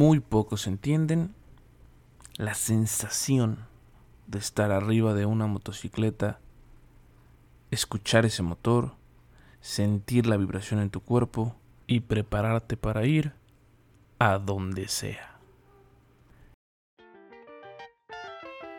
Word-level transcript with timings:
muy 0.00 0.18
pocos 0.18 0.66
entienden 0.66 1.34
la 2.38 2.54
sensación 2.54 3.66
de 4.28 4.38
estar 4.38 4.72
arriba 4.72 5.12
de 5.12 5.26
una 5.26 5.46
motocicleta, 5.46 6.40
escuchar 7.70 8.24
ese 8.24 8.42
motor, 8.42 8.92
sentir 9.60 10.26
la 10.26 10.38
vibración 10.38 10.80
en 10.80 10.88
tu 10.88 11.02
cuerpo 11.02 11.54
y 11.86 12.00
prepararte 12.00 12.78
para 12.78 13.04
ir 13.04 13.34
a 14.18 14.38
donde 14.38 14.88
sea. 14.88 15.38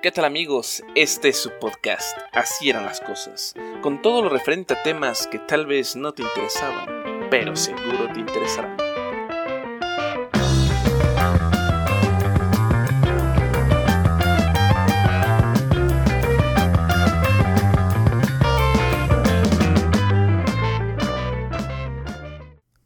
¿Qué 0.01 0.11
tal 0.11 0.25
amigos? 0.25 0.83
Este 0.95 1.29
es 1.29 1.37
su 1.37 1.51
podcast, 1.59 2.17
Así 2.33 2.71
eran 2.71 2.83
las 2.83 2.99
cosas, 2.99 3.53
con 3.83 4.01
todo 4.01 4.23
lo 4.23 4.29
referente 4.29 4.73
a 4.73 4.81
temas 4.81 5.27
que 5.27 5.37
tal 5.37 5.67
vez 5.67 5.95
no 5.95 6.13
te 6.13 6.23
interesaban, 6.23 7.29
pero 7.29 7.55
seguro 7.55 8.11
te 8.11 8.21
interesarán. 8.21 8.80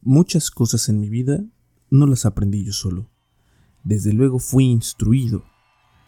Muchas 0.08 0.52
cosas 0.52 0.88
en 0.88 1.00
mi 1.00 1.10
vida 1.10 1.40
no 1.90 2.06
las 2.06 2.28
aprendí 2.28 2.64
yo 2.64 2.74
solo. 2.74 3.10
Desde 3.84 4.14
luego 4.14 4.38
fui 4.38 4.66
instruido. 4.66 5.44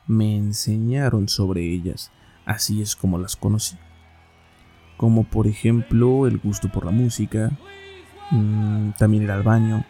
Me 0.05 0.37
enseñaron 0.37 1.27
sobre 1.27 1.73
ellas. 1.73 2.11
Así 2.45 2.83
es 2.83 2.95
como 2.95 3.17
las 3.17 3.35
conocí. 3.35 3.75
Como 4.97 5.23
por 5.23 5.47
ejemplo 5.47 6.27
el 6.27 6.37
gusto 6.37 6.71
por 6.71 6.85
la 6.85 6.91
música, 6.91 7.57
mm, 8.29 8.91
también 8.99 9.23
ir 9.23 9.31
al 9.31 9.41
baño, 9.41 9.83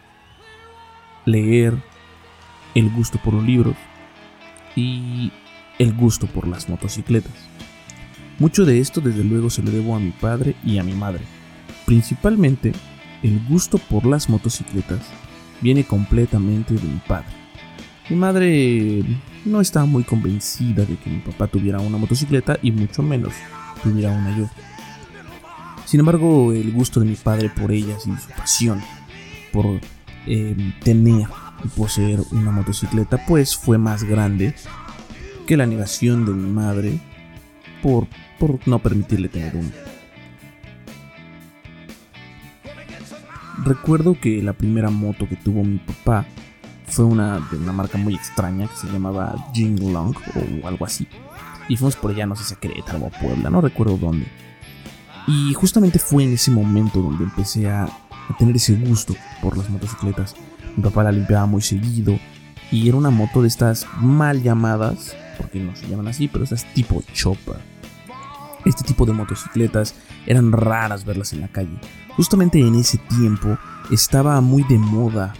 leer, 1.26 1.76
el 2.74 2.88
gusto 2.88 3.20
por 3.22 3.34
los 3.34 3.44
libros 3.44 3.76
y 4.74 5.30
el 5.78 5.92
gusto 5.94 6.26
por 6.28 6.48
las 6.48 6.66
motocicletas. 6.70 7.34
Mucho 8.38 8.64
de 8.64 8.78
esto 8.78 9.02
desde 9.02 9.22
luego 9.22 9.50
se 9.50 9.62
lo 9.62 9.70
debo 9.70 9.94
a 9.94 10.00
mi 10.00 10.12
padre 10.12 10.56
y 10.64 10.78
a 10.78 10.82
mi 10.82 10.94
madre. 10.94 11.26
Principalmente 11.84 12.72
el 13.22 13.40
gusto 13.48 13.78
por 13.78 14.06
las 14.06 14.28
motocicletas 14.28 15.00
viene 15.60 15.84
completamente 15.84 16.74
de 16.74 16.82
mi 16.82 17.00
padre. 17.06 17.26
Mi 18.08 18.16
madre 18.16 19.04
no 19.44 19.60
estaba 19.60 19.86
muy 19.86 20.04
convencida 20.04 20.84
de 20.84 20.96
que 20.96 21.10
mi 21.10 21.18
papá 21.18 21.46
tuviera 21.46 21.80
una 21.80 21.98
motocicleta 21.98 22.58
y 22.62 22.72
mucho 22.72 23.02
menos 23.02 23.32
tuviera 23.82 24.12
una 24.12 24.36
yo. 24.36 24.48
Sin 25.84 26.00
embargo, 26.00 26.52
el 26.52 26.72
gusto 26.72 27.00
de 27.00 27.06
mi 27.06 27.16
padre 27.16 27.50
por 27.50 27.72
ellas 27.72 28.06
y 28.06 28.16
su 28.16 28.28
pasión 28.36 28.82
por 29.52 29.80
em, 30.26 30.72
tener 30.80 31.26
y 31.64 31.68
poseer 31.68 32.20
una 32.30 32.50
motocicleta 32.50 33.24
pues 33.26 33.56
fue 33.56 33.78
más 33.78 34.04
grande 34.04 34.54
que 35.46 35.56
la 35.56 35.66
negación 35.66 36.24
de 36.26 36.32
mi 36.32 36.50
madre 36.50 37.00
por, 37.82 38.06
por 38.38 38.60
no 38.66 38.78
permitirle 38.78 39.28
tener 39.28 39.56
una. 39.56 39.97
Recuerdo 43.68 44.18
que 44.18 44.42
la 44.42 44.54
primera 44.54 44.88
moto 44.88 45.28
que 45.28 45.36
tuvo 45.36 45.62
mi 45.62 45.76
papá 45.76 46.24
fue 46.86 47.04
una 47.04 47.38
de 47.50 47.58
una 47.58 47.74
marca 47.74 47.98
muy 47.98 48.14
extraña 48.14 48.66
que 48.66 48.74
se 48.74 48.86
llamaba 48.86 49.50
Jinglong 49.52 50.14
o 50.62 50.66
algo 50.66 50.86
así. 50.86 51.06
Y 51.68 51.76
fuimos 51.76 51.94
por 51.94 52.12
allá, 52.12 52.24
no 52.24 52.34
sé 52.34 52.44
si 52.44 52.54
a 52.54 52.56
Querétaro 52.56 53.00
o 53.00 53.06
a 53.08 53.10
Puebla, 53.10 53.50
no 53.50 53.60
recuerdo 53.60 53.98
dónde. 53.98 54.26
Y 55.26 55.52
justamente 55.52 55.98
fue 55.98 56.24
en 56.24 56.32
ese 56.32 56.50
momento 56.50 57.02
donde 57.02 57.24
empecé 57.24 57.68
a, 57.68 57.84
a 57.84 58.36
tener 58.38 58.56
ese 58.56 58.72
gusto 58.74 59.14
por 59.42 59.58
las 59.58 59.68
motocicletas. 59.68 60.34
Mi 60.74 60.82
papá 60.82 61.04
la 61.04 61.12
limpiaba 61.12 61.44
muy 61.44 61.60
seguido 61.60 62.18
y 62.72 62.88
era 62.88 62.96
una 62.96 63.10
moto 63.10 63.42
de 63.42 63.48
estas 63.48 63.86
mal 64.00 64.42
llamadas, 64.42 65.14
porque 65.36 65.60
no 65.60 65.76
se 65.76 65.88
llaman 65.88 66.08
así, 66.08 66.26
pero 66.26 66.42
estas 66.42 66.64
tipo 66.72 67.02
chopper. 67.12 67.56
Este 68.64 68.84
tipo 68.84 69.06
de 69.06 69.12
motocicletas 69.12 69.94
eran 70.26 70.52
raras 70.52 71.04
verlas 71.04 71.32
en 71.32 71.40
la 71.40 71.48
calle. 71.48 71.78
Justamente 72.16 72.60
en 72.60 72.74
ese 72.74 72.98
tiempo 72.98 73.58
estaba 73.90 74.40
muy 74.40 74.62
de 74.64 74.78
moda 74.78 75.34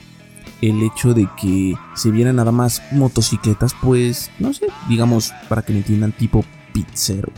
el 0.61 0.83
hecho 0.83 1.15
de 1.15 1.29
que 1.41 1.75
se 1.95 2.11
vieran 2.11 2.37
nada 2.37 2.53
más 2.53 2.83
motocicletas, 2.91 3.75
pues, 3.81 4.31
no 4.39 4.53
sé, 4.53 4.67
digamos, 4.89 5.33
para 5.49 5.63
que 5.63 5.73
me 5.73 5.79
entiendan, 5.79 6.13
tipo 6.13 6.45
pizzero. 6.73 7.31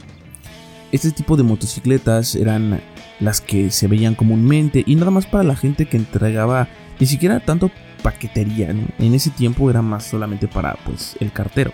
Este 0.92 1.10
tipo 1.12 1.36
de 1.36 1.42
motocicletas 1.42 2.34
eran 2.34 2.80
las 3.20 3.40
que 3.40 3.70
se 3.70 3.86
veían 3.86 4.14
comúnmente 4.14 4.82
y 4.86 4.96
nada 4.96 5.10
más 5.10 5.26
para 5.26 5.44
la 5.44 5.54
gente 5.54 5.86
que 5.86 5.96
entregaba 5.96 6.68
ni 6.98 7.06
siquiera 7.06 7.40
tanto 7.40 7.70
paquetería, 8.02 8.70
en 8.70 9.14
ese 9.14 9.30
tiempo 9.30 9.70
era 9.70 9.82
más 9.82 10.04
solamente 10.04 10.48
para 10.48 10.74
pues 10.84 11.16
el 11.20 11.32
cartero. 11.32 11.72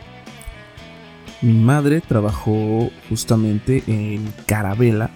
Mi 1.43 1.53
madre 1.53 2.01
trabajó 2.01 2.91
justamente 3.09 3.83
en 3.87 4.25
Carabela, 4.47 5.11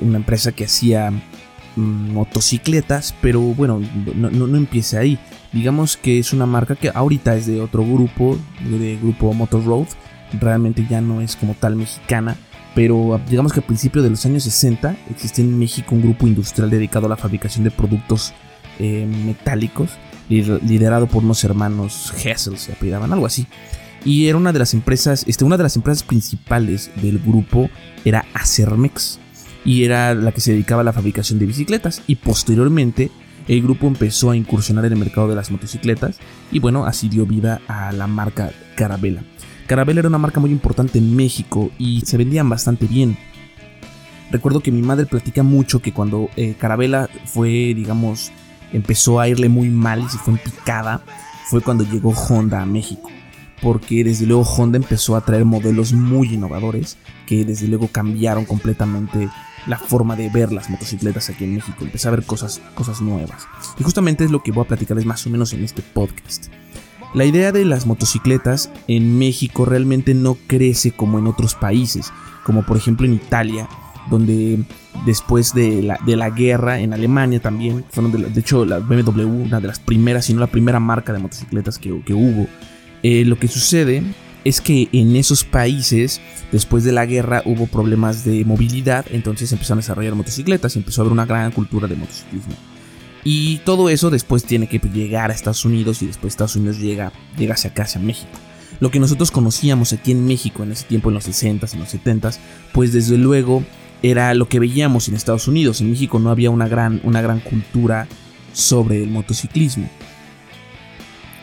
una 0.00 0.18
empresa 0.18 0.52
que 0.52 0.64
hacía 0.64 1.10
mm, 1.10 2.12
motocicletas, 2.12 3.14
pero 3.20 3.40
bueno, 3.40 3.80
no, 4.14 4.30
no, 4.30 4.56
empieza 4.56 5.00
ahí. 5.00 5.18
Digamos 5.52 5.96
que 5.96 6.18
es 6.20 6.32
una 6.32 6.46
marca 6.46 6.76
que 6.76 6.90
ahorita 6.94 7.34
es 7.34 7.46
de 7.46 7.60
otro 7.60 7.84
grupo, 7.84 8.38
de 8.64 8.96
grupo 8.96 9.32
Motor 9.32 9.64
Road, 9.64 9.86
realmente 10.40 10.86
ya 10.88 11.00
no 11.00 11.20
es 11.20 11.34
como 11.34 11.54
tal 11.54 11.74
mexicana, 11.74 12.36
pero 12.76 13.20
digamos 13.28 13.52
que 13.52 13.58
a 13.58 13.66
principios 13.66 14.04
de 14.04 14.10
los 14.10 14.24
años 14.24 14.44
60 14.44 14.96
existía 15.10 15.44
en 15.44 15.58
México 15.58 15.96
un 15.96 16.02
grupo 16.02 16.28
industrial 16.28 16.70
dedicado 16.70 17.06
a 17.06 17.08
la 17.08 17.16
fabricación 17.16 17.64
de 17.64 17.72
productos 17.72 18.32
eh, 18.78 19.04
metálicos, 19.26 19.90
liderado 20.28 21.08
por 21.08 21.24
unos 21.24 21.42
hermanos 21.42 22.14
Hessel, 22.24 22.56
se 22.56 22.72
apellidaban, 22.72 23.12
algo 23.12 23.26
así 23.26 23.48
y 24.04 24.26
era 24.26 24.38
una 24.38 24.52
de 24.52 24.58
las 24.58 24.74
empresas, 24.74 25.24
este, 25.26 25.44
una 25.44 25.56
de 25.56 25.62
las 25.62 25.76
empresas 25.76 26.02
principales 26.02 26.90
del 27.02 27.18
grupo 27.18 27.70
era 28.04 28.24
Acermex 28.34 29.18
y 29.64 29.84
era 29.84 30.14
la 30.14 30.32
que 30.32 30.40
se 30.40 30.52
dedicaba 30.52 30.80
a 30.80 30.84
la 30.84 30.92
fabricación 30.92 31.38
de 31.38 31.46
bicicletas 31.46 32.02
y 32.06 32.16
posteriormente 32.16 33.10
el 33.46 33.62
grupo 33.62 33.86
empezó 33.86 34.30
a 34.30 34.36
incursionar 34.36 34.84
en 34.86 34.92
el 34.92 34.98
mercado 34.98 35.28
de 35.28 35.34
las 35.34 35.50
motocicletas 35.50 36.18
y 36.50 36.60
bueno, 36.60 36.86
así 36.86 37.08
dio 37.08 37.26
vida 37.26 37.60
a 37.68 37.92
la 37.92 38.06
marca 38.06 38.52
Carabela. 38.74 39.22
Carabela 39.66 40.00
era 40.00 40.08
una 40.08 40.18
marca 40.18 40.40
muy 40.40 40.50
importante 40.50 40.98
en 40.98 41.14
México 41.14 41.70
y 41.78 42.00
se 42.02 42.16
vendían 42.16 42.48
bastante 42.48 42.86
bien. 42.86 43.16
Recuerdo 44.30 44.60
que 44.60 44.72
mi 44.72 44.82
madre 44.82 45.06
platica 45.06 45.42
mucho 45.42 45.80
que 45.82 45.92
cuando 45.92 46.30
eh, 46.36 46.54
Carabela 46.58 47.08
fue, 47.26 47.74
digamos, 47.74 48.32
empezó 48.72 49.20
a 49.20 49.28
irle 49.28 49.48
muy 49.48 49.68
mal 49.68 50.00
y 50.00 50.08
se 50.08 50.18
fue 50.18 50.34
en 50.34 50.40
picada, 50.40 51.02
fue 51.48 51.60
cuando 51.60 51.84
llegó 51.84 52.10
Honda 52.10 52.62
a 52.62 52.66
México 52.66 53.10
porque 53.62 54.04
desde 54.04 54.26
luego 54.26 54.42
Honda 54.42 54.76
empezó 54.76 55.16
a 55.16 55.24
traer 55.24 55.44
modelos 55.44 55.92
muy 55.92 56.34
innovadores 56.34 56.96
que 57.26 57.44
desde 57.44 57.68
luego 57.68 57.88
cambiaron 57.88 58.44
completamente 58.44 59.28
la 59.66 59.78
forma 59.78 60.16
de 60.16 60.28
ver 60.30 60.52
las 60.52 60.70
motocicletas 60.70 61.28
aquí 61.30 61.44
en 61.44 61.54
México. 61.54 61.84
Empecé 61.84 62.08
a 62.08 62.12
ver 62.12 62.24
cosas, 62.24 62.60
cosas 62.74 63.00
nuevas. 63.00 63.46
Y 63.78 63.82
justamente 63.82 64.24
es 64.24 64.30
lo 64.30 64.42
que 64.42 64.52
voy 64.52 64.64
a 64.64 64.68
platicarles 64.68 65.06
más 65.06 65.26
o 65.26 65.30
menos 65.30 65.52
en 65.52 65.62
este 65.62 65.82
podcast. 65.82 66.46
La 67.12 67.24
idea 67.24 67.52
de 67.52 67.64
las 67.64 67.86
motocicletas 67.86 68.70
en 68.86 69.18
México 69.18 69.64
realmente 69.64 70.14
no 70.14 70.36
crece 70.46 70.92
como 70.92 71.18
en 71.18 71.26
otros 71.26 71.54
países, 71.54 72.12
como 72.44 72.64
por 72.64 72.76
ejemplo 72.76 73.04
en 73.04 73.14
Italia, 73.14 73.68
donde 74.08 74.60
después 75.04 75.52
de 75.52 75.82
la, 75.82 75.98
de 76.06 76.16
la 76.16 76.30
guerra 76.30 76.78
en 76.78 76.92
Alemania 76.92 77.40
también, 77.40 77.84
fueron 77.90 78.12
de, 78.12 78.40
hecho 78.40 78.64
la 78.64 78.78
BMW, 78.78 79.22
una 79.22 79.60
de 79.60 79.66
las 79.66 79.80
primeras, 79.80 80.26
si 80.26 80.34
no 80.34 80.40
la 80.40 80.46
primera 80.46 80.78
marca 80.78 81.12
de 81.12 81.18
motocicletas 81.18 81.78
que, 81.78 82.00
que 82.02 82.14
hubo, 82.14 82.46
eh, 83.02 83.24
lo 83.24 83.38
que 83.38 83.48
sucede 83.48 84.02
es 84.44 84.60
que 84.60 84.88
en 84.92 85.16
esos 85.16 85.44
países, 85.44 86.20
después 86.52 86.84
de 86.84 86.92
la 86.92 87.06
guerra, 87.06 87.42
hubo 87.44 87.66
problemas 87.66 88.24
de 88.24 88.44
movilidad, 88.44 89.04
entonces 89.10 89.52
empezaron 89.52 89.78
a 89.78 89.82
desarrollar 89.82 90.14
motocicletas 90.14 90.74
y 90.74 90.78
empezó 90.78 91.00
a 91.00 91.02
haber 91.02 91.12
una 91.12 91.26
gran 91.26 91.50
cultura 91.52 91.86
de 91.86 91.96
motociclismo. 91.96 92.54
Y 93.22 93.58
todo 93.58 93.90
eso 93.90 94.08
después 94.08 94.44
tiene 94.44 94.66
que 94.66 94.78
llegar 94.78 95.30
a 95.30 95.34
Estados 95.34 95.64
Unidos 95.64 96.00
y 96.02 96.06
después 96.06 96.32
Estados 96.32 96.56
Unidos 96.56 96.78
llega, 96.78 97.12
llega 97.36 97.54
hacia 97.54 97.70
acá, 97.70 97.82
hacia 97.82 98.00
México. 98.00 98.30
Lo 98.80 98.90
que 98.90 98.98
nosotros 98.98 99.30
conocíamos 99.30 99.92
aquí 99.92 100.12
en 100.12 100.26
México 100.26 100.62
en 100.62 100.72
ese 100.72 100.86
tiempo, 100.86 101.10
en 101.10 101.16
los 101.16 101.28
60s, 101.28 101.74
en 101.74 101.80
los 101.80 101.94
70s, 101.94 102.38
pues 102.72 102.94
desde 102.94 103.18
luego 103.18 103.62
era 104.02 104.32
lo 104.32 104.48
que 104.48 104.58
veíamos 104.58 105.08
en 105.08 105.14
Estados 105.14 105.48
Unidos. 105.48 105.82
En 105.82 105.90
México 105.90 106.18
no 106.18 106.30
había 106.30 106.48
una 106.48 106.66
gran, 106.66 107.00
una 107.04 107.20
gran 107.20 107.40
cultura 107.40 108.08
sobre 108.54 109.02
el 109.02 109.10
motociclismo. 109.10 109.90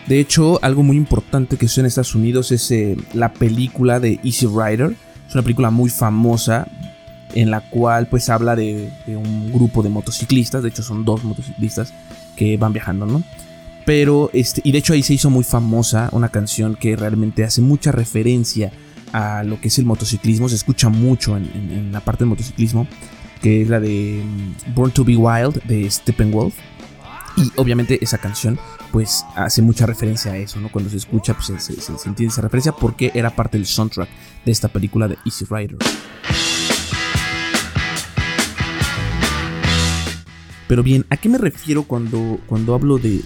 De 0.07 0.21
hecho, 0.21 0.63
algo 0.63 0.83
muy 0.83 0.95
importante 0.95 1.57
que 1.57 1.68
sucede 1.68 1.81
en 1.81 1.88
Estados 1.88 2.15
Unidos 2.15 2.51
es 2.51 2.71
eh, 2.71 2.95
la 3.13 3.33
película 3.33 4.00
de 4.00 4.19
Easy 4.24 4.48
Rider. 4.48 4.95
Es 5.27 5.33
una 5.33 5.44
película 5.44 5.69
muy 5.69 5.89
famosa 5.89 6.68
en 7.33 7.51
la 7.51 7.59
cual 7.69 8.07
pues 8.07 8.30
habla 8.30 8.56
de, 8.56 8.89
un 9.07 9.51
grupo 9.51 9.83
de 9.83 9.89
motociclistas. 9.89 10.63
De 10.63 10.69
hecho, 10.69 10.81
son 10.81 11.04
dos 11.04 11.25
motociclistas 11.25 11.94
que 12.38 12.56
van 12.56 12.71
viajando, 12.71 13.06
¿no? 13.06 13.21
Pero, 13.86 14.30
este, 14.33 14.62
y 14.63 14.71
de 14.71 14.77
hecho 14.77 14.94
ahí 14.94 15.04
se 15.04 15.13
hizo 15.13 15.30
muy 15.30 15.44
famosa 15.44 16.10
una 16.13 16.30
canción 16.30 16.75
que 16.75 16.95
realmente 16.95 17.44
hace 17.44 17.62
mucha 17.62 17.92
referencia 17.92 18.71
a 19.12 19.44
lo 19.44 19.60
que 19.60 19.68
es 19.68 19.77
el 19.77 19.86
motociclismo. 19.86 20.48
Se 20.48 20.56
escucha 20.56 20.88
mucho 20.88 21.36
en, 21.36 21.45
en 21.53 21.92
la 21.92 22.00
parte 22.00 22.19
del 22.19 22.30
motociclismo, 22.30 22.88
que 23.42 23.62
es 23.62 23.69
la 23.69 23.81
de 23.81 24.24
mm, 24.24 24.74
Born 24.74 24.92
to 24.92 25.03
Be 25.03 25.18
Wild 25.18 25.63
de 25.63 25.89
Steppenwolf 25.89 26.56
Y 27.38 27.51
obviamente 27.56 28.04
esa 28.04 28.18
canción 28.18 28.60
pues 28.92 29.25
hace 29.36 29.62
mucha 29.62 29.86
referencia 29.86 30.31
a 30.31 30.38
eso, 30.38 30.60
¿no? 30.60 30.69
Cuando 30.69 30.89
se 30.89 30.98
escucha 30.98 31.36
pues 31.36 31.63
se, 31.63 31.80
se 31.80 31.92
entiende 32.10 32.34
esa 32.34 32.42
referencia 32.42 32.72
porque 32.72 33.12
era 33.13 33.36
parte 33.36 33.57
del 33.57 33.66
soundtrack 33.66 34.10
de 34.44 34.51
esta 34.51 34.68
película 34.68 35.07
de 35.07 35.18
Easy 35.25 35.45
Rider. 35.50 35.78
Pero 40.68 40.84
bien, 40.84 41.06
¿a 41.10 41.18
qué 41.18 41.30
me 41.30 41.38
refiero 41.38 41.84
cuando, 41.84 42.39
cuando 42.45 42.74
hablo 42.74 42.98
de, 42.98 43.24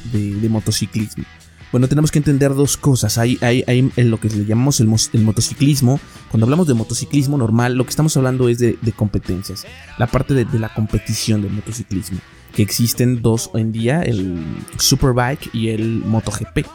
motociclismo? 0.50 1.26
Bueno, 1.72 1.88
tenemos 1.88 2.12
que 2.12 2.20
entender 2.20 2.54
dos 2.54 2.78
cosas. 2.78 3.18
Hay, 3.18 3.40
hay, 3.42 3.64
en 3.68 4.12
lo 4.12 4.20
que 4.20 4.30
le 4.30 4.46
llamamos 4.46 4.80
el, 4.80 4.88
motociclismo. 4.88 6.00
Cuando 6.30 6.46
hablamos 6.46 6.68
de 6.68 6.74
motociclismo 6.74 7.38
normal, 7.38 7.76
lo 7.76 7.84
que 7.86 7.90
estamos 7.90 8.16
hablando 8.16 8.48
es 8.50 8.60
de, 8.60 8.78
competencias. 8.96 9.66
La 9.98 10.08
parte 10.08 10.34
de, 10.34 10.60
la 10.60 10.74
competición 10.74 11.42
del 11.42 11.52
motociclismo. 11.52 12.20
Que 12.56 12.64
existen 12.64 13.22
dos 13.22 13.50
hoy 13.54 13.62
en 13.62 13.72
día, 13.72 14.02
el 14.02 14.44
Superbike 14.78 15.54
y 15.54 15.70
el 15.70 16.04
MotoGP. 16.06 16.66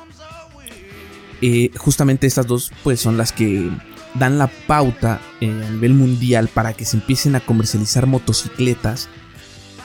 Eh, 1.43 1.71
justamente 1.77 2.27
estas 2.27 2.47
dos 2.47 2.73
pues 2.83 2.99
son 2.99 3.19
las 3.19 3.33
que 3.33 3.71
dan 4.15 4.39
la 4.39 4.47
pauta 4.47 5.21
eh, 5.41 5.51
a 5.67 5.71
nivel 5.71 5.93
mundial 5.95 6.49
para 6.49 6.73
que 6.73 6.87
se 6.87 6.97
empiecen 6.97 7.37
a 7.37 7.41
comercializar 7.41 8.07
motocicletas 8.07 9.09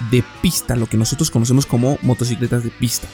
de 0.10 0.24
pista, 0.42 0.76
lo 0.76 0.88
que 0.88 0.98
nosotros 0.98 1.30
conocemos 1.30 1.66
como 1.66 1.98
motocicletas 2.02 2.64
de 2.64 2.72
pista. 2.72 3.08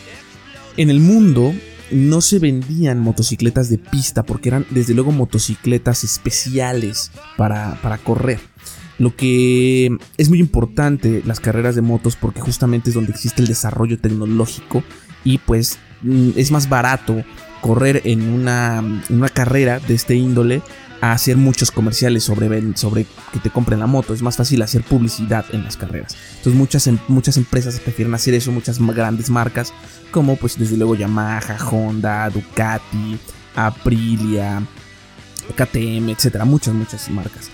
En 0.78 0.90
el 0.90 1.00
mundo 1.00 1.54
no 1.92 2.22
se 2.22 2.40
vendían 2.40 3.00
motocicletas 3.00 3.70
de 3.70 3.78
pista 3.78 4.24
porque 4.24 4.50
eran 4.50 4.66
desde 4.70 4.94
luego 4.94 5.12
motocicletas 5.12 6.04
especiales 6.04 7.12
para, 7.36 7.80
para 7.82 7.98
correr. 7.98 8.40
Lo 9.00 9.16
que 9.16 9.96
es 10.18 10.30
muy 10.30 10.40
importante 10.40 11.22
las 11.26 11.40
carreras 11.40 11.76
de 11.76 11.82
motos 11.82 12.16
porque 12.16 12.42
justamente 12.42 12.90
es 12.90 12.96
donde 12.96 13.12
existe 13.12 13.42
el 13.42 13.48
desarrollo 13.48 14.00
tecnológico 14.00 14.84
y 15.24 15.38
pues 15.38 15.78
mm, 16.02 16.32
es 16.36 16.52
más 16.52 16.68
barato 16.68 17.24
correr 17.62 18.02
en 18.06 18.28
una, 18.30 18.80
en 18.80 19.16
una 19.16 19.30
carrera 19.30 19.80
de 19.80 19.94
este 19.94 20.16
índole 20.16 20.62
a 21.02 21.12
hacer 21.12 21.38
muchos 21.38 21.70
comerciales 21.72 22.24
sobre, 22.24 22.76
sobre 22.76 23.06
que 23.32 23.40
te 23.40 23.50
compren 23.50 23.80
la 23.80 23.88
moto. 23.88 24.14
Es 24.14 24.22
más 24.22 24.38
fácil 24.38 24.62
hacer 24.62 24.84
publicidad 24.84 25.46
en 25.52 25.64
las 25.64 25.78
carreras. 25.78 26.16
Entonces 26.38 26.56
muchas, 26.56 26.88
em, 26.88 26.98
muchas 27.08 27.38
empresas 27.38 27.80
prefieren 27.80 28.14
hacer 28.14 28.34
eso, 28.34 28.52
muchas 28.52 28.80
grandes 28.80 29.30
marcas 29.30 29.74
como 30.12 30.36
pues 30.38 30.58
desde 30.58 30.78
luego 30.78 30.96
Yamaha, 30.96 31.58
Honda, 31.70 32.30
Ducati, 32.30 33.18
Aprilia, 33.56 34.62
KTM, 35.56 36.10
etcétera, 36.10 36.46
muchas, 36.46 36.74
muchas 36.74 37.10
marcas. 37.10 37.50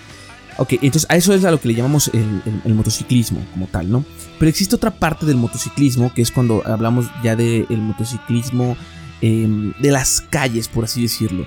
Ok, 0.57 0.73
entonces 0.73 1.05
a 1.09 1.15
eso 1.15 1.33
es 1.33 1.43
a 1.45 1.51
lo 1.51 1.59
que 1.59 1.67
le 1.67 1.75
llamamos 1.75 2.11
el, 2.13 2.73
motociclismo 2.73 3.43
como 3.53 3.67
tal, 3.67 3.89
¿no? 3.89 4.05
Pero 4.39 4.49
existe 4.49 4.75
otra 4.75 4.91
parte 4.91 5.25
del 5.25 5.37
motociclismo 5.37 6.13
que 6.13 6.21
es 6.21 6.31
cuando 6.31 6.61
hablamos 6.65 7.07
ya 7.23 7.35
del 7.35 7.67
motociclismo 7.69 8.77
em, 9.21 9.73
de 9.79 9.91
las 9.91 10.21
calles, 10.21 10.67
por 10.67 10.83
así 10.83 11.01
decirlo 11.01 11.45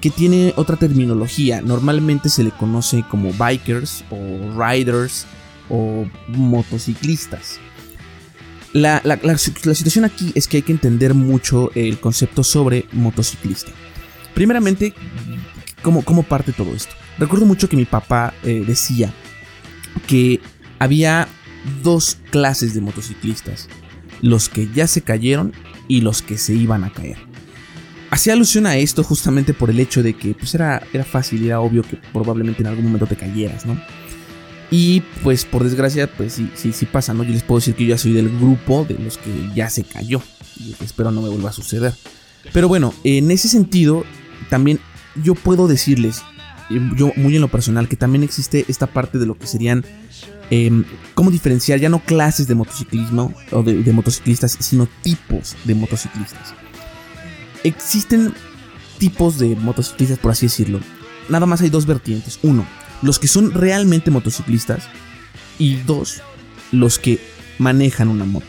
que 0.00 0.10
tiene 0.10 0.52
otra 0.56 0.76
terminología. 0.76 1.60
Normalmente 1.60 2.28
se 2.28 2.44
le 2.44 2.50
conoce 2.50 3.04
como 3.10 3.32
bikers 3.32 4.04
o 4.10 4.16
riders 4.56 5.26
o 5.68 6.06
motociclistas. 6.28 7.58
La, 8.72 9.00
situación 9.38 10.04
aquí 10.04 10.30
es 10.34 10.46
que 10.46 10.58
hay 10.58 10.62
que 10.62 10.72
entender 10.72 11.14
mucho 11.14 11.70
el 11.74 11.98
concepto 11.98 12.44
sobre 12.44 12.86
motociclista. 12.92 13.72
Primeramente, 14.34 14.94
¿cómo, 15.82 16.04
cómo 16.04 16.22
parte 16.22 16.52
todo 16.52 16.74
esto? 16.74 16.94
Recuerdo 17.18 17.46
mucho 17.46 17.68
que 17.68 17.76
mi 17.76 17.84
papá 17.84 18.34
eh, 18.44 18.64
decía 18.66 19.12
que 20.06 20.40
había 20.78 21.28
dos 21.82 22.18
clases 22.30 22.74
de 22.74 22.80
motociclistas. 22.80 23.68
Los 24.22 24.48
que 24.48 24.68
ya 24.74 24.86
se 24.86 25.02
cayeron 25.02 25.52
y 25.86 26.00
los 26.00 26.22
que 26.22 26.38
se 26.38 26.54
iban 26.54 26.84
a 26.84 26.92
caer. 26.92 27.16
Hacía 28.10 28.32
alusión 28.32 28.66
a 28.66 28.76
esto 28.76 29.04
justamente 29.04 29.52
por 29.52 29.70
el 29.70 29.80
hecho 29.80 30.02
de 30.02 30.14
que 30.14 30.34
pues 30.34 30.54
era, 30.54 30.82
era 30.92 31.04
fácil, 31.04 31.44
era 31.44 31.60
obvio 31.60 31.82
que 31.82 31.96
probablemente 32.12 32.62
en 32.62 32.68
algún 32.68 32.84
momento 32.84 33.06
te 33.06 33.16
cayeras, 33.16 33.66
¿no? 33.66 33.78
Y 34.70 35.00
pues 35.22 35.44
por 35.44 35.64
desgracia, 35.64 36.10
pues 36.10 36.34
sí, 36.34 36.50
sí, 36.54 36.72
sí 36.72 36.86
pasa, 36.86 37.14
¿no? 37.14 37.24
Yo 37.24 37.32
les 37.32 37.42
puedo 37.42 37.58
decir 37.58 37.74
que 37.74 37.84
yo 37.84 37.90
ya 37.90 37.98
soy 37.98 38.12
del 38.12 38.28
grupo 38.28 38.84
de 38.88 38.94
los 38.98 39.18
que 39.18 39.30
ya 39.54 39.70
se 39.70 39.84
cayó. 39.84 40.22
Y 40.58 40.74
espero 40.82 41.10
no 41.10 41.22
me 41.22 41.28
vuelva 41.28 41.50
a 41.50 41.52
suceder. 41.52 41.94
Pero 42.52 42.68
bueno, 42.68 42.94
en 43.04 43.30
ese 43.30 43.48
sentido, 43.48 44.04
también 44.50 44.80
yo 45.22 45.34
puedo 45.34 45.68
decirles, 45.68 46.22
yo 46.96 47.12
muy 47.16 47.34
en 47.34 47.40
lo 47.40 47.48
personal, 47.48 47.88
que 47.88 47.96
también 47.96 48.22
existe 48.22 48.64
esta 48.68 48.86
parte 48.86 49.18
de 49.18 49.26
lo 49.26 49.36
que 49.36 49.46
serían 49.46 49.84
eh, 50.50 50.70
cómo 51.14 51.30
diferenciar 51.30 51.78
ya 51.78 51.88
no 51.88 52.00
clases 52.00 52.46
de 52.48 52.54
motociclismo 52.54 53.34
o 53.50 53.62
de, 53.62 53.92
motociclistas, 53.92 54.56
sino 54.60 54.88
tipos 55.02 55.56
de 55.64 55.74
motociclistas 55.74 56.54
existen 57.64 58.34
tipos 58.98 59.38
de 59.38 59.56
motociclistas, 59.56 60.18
por 60.18 60.32
así 60.32 60.46
decirlo. 60.46 60.80
Nada 61.28 61.46
más 61.46 61.60
hay 61.60 61.70
dos 61.70 61.86
vertientes. 61.86 62.38
Uno, 62.42 62.66
los 63.02 63.18
que 63.18 63.28
son 63.28 63.52
realmente 63.52 64.10
motociclistas. 64.10 64.84
Y 65.58 65.76
dos, 65.76 66.22
los 66.70 66.98
que 66.98 67.18
manejan 67.58 68.08
una 68.08 68.24
moto. 68.24 68.46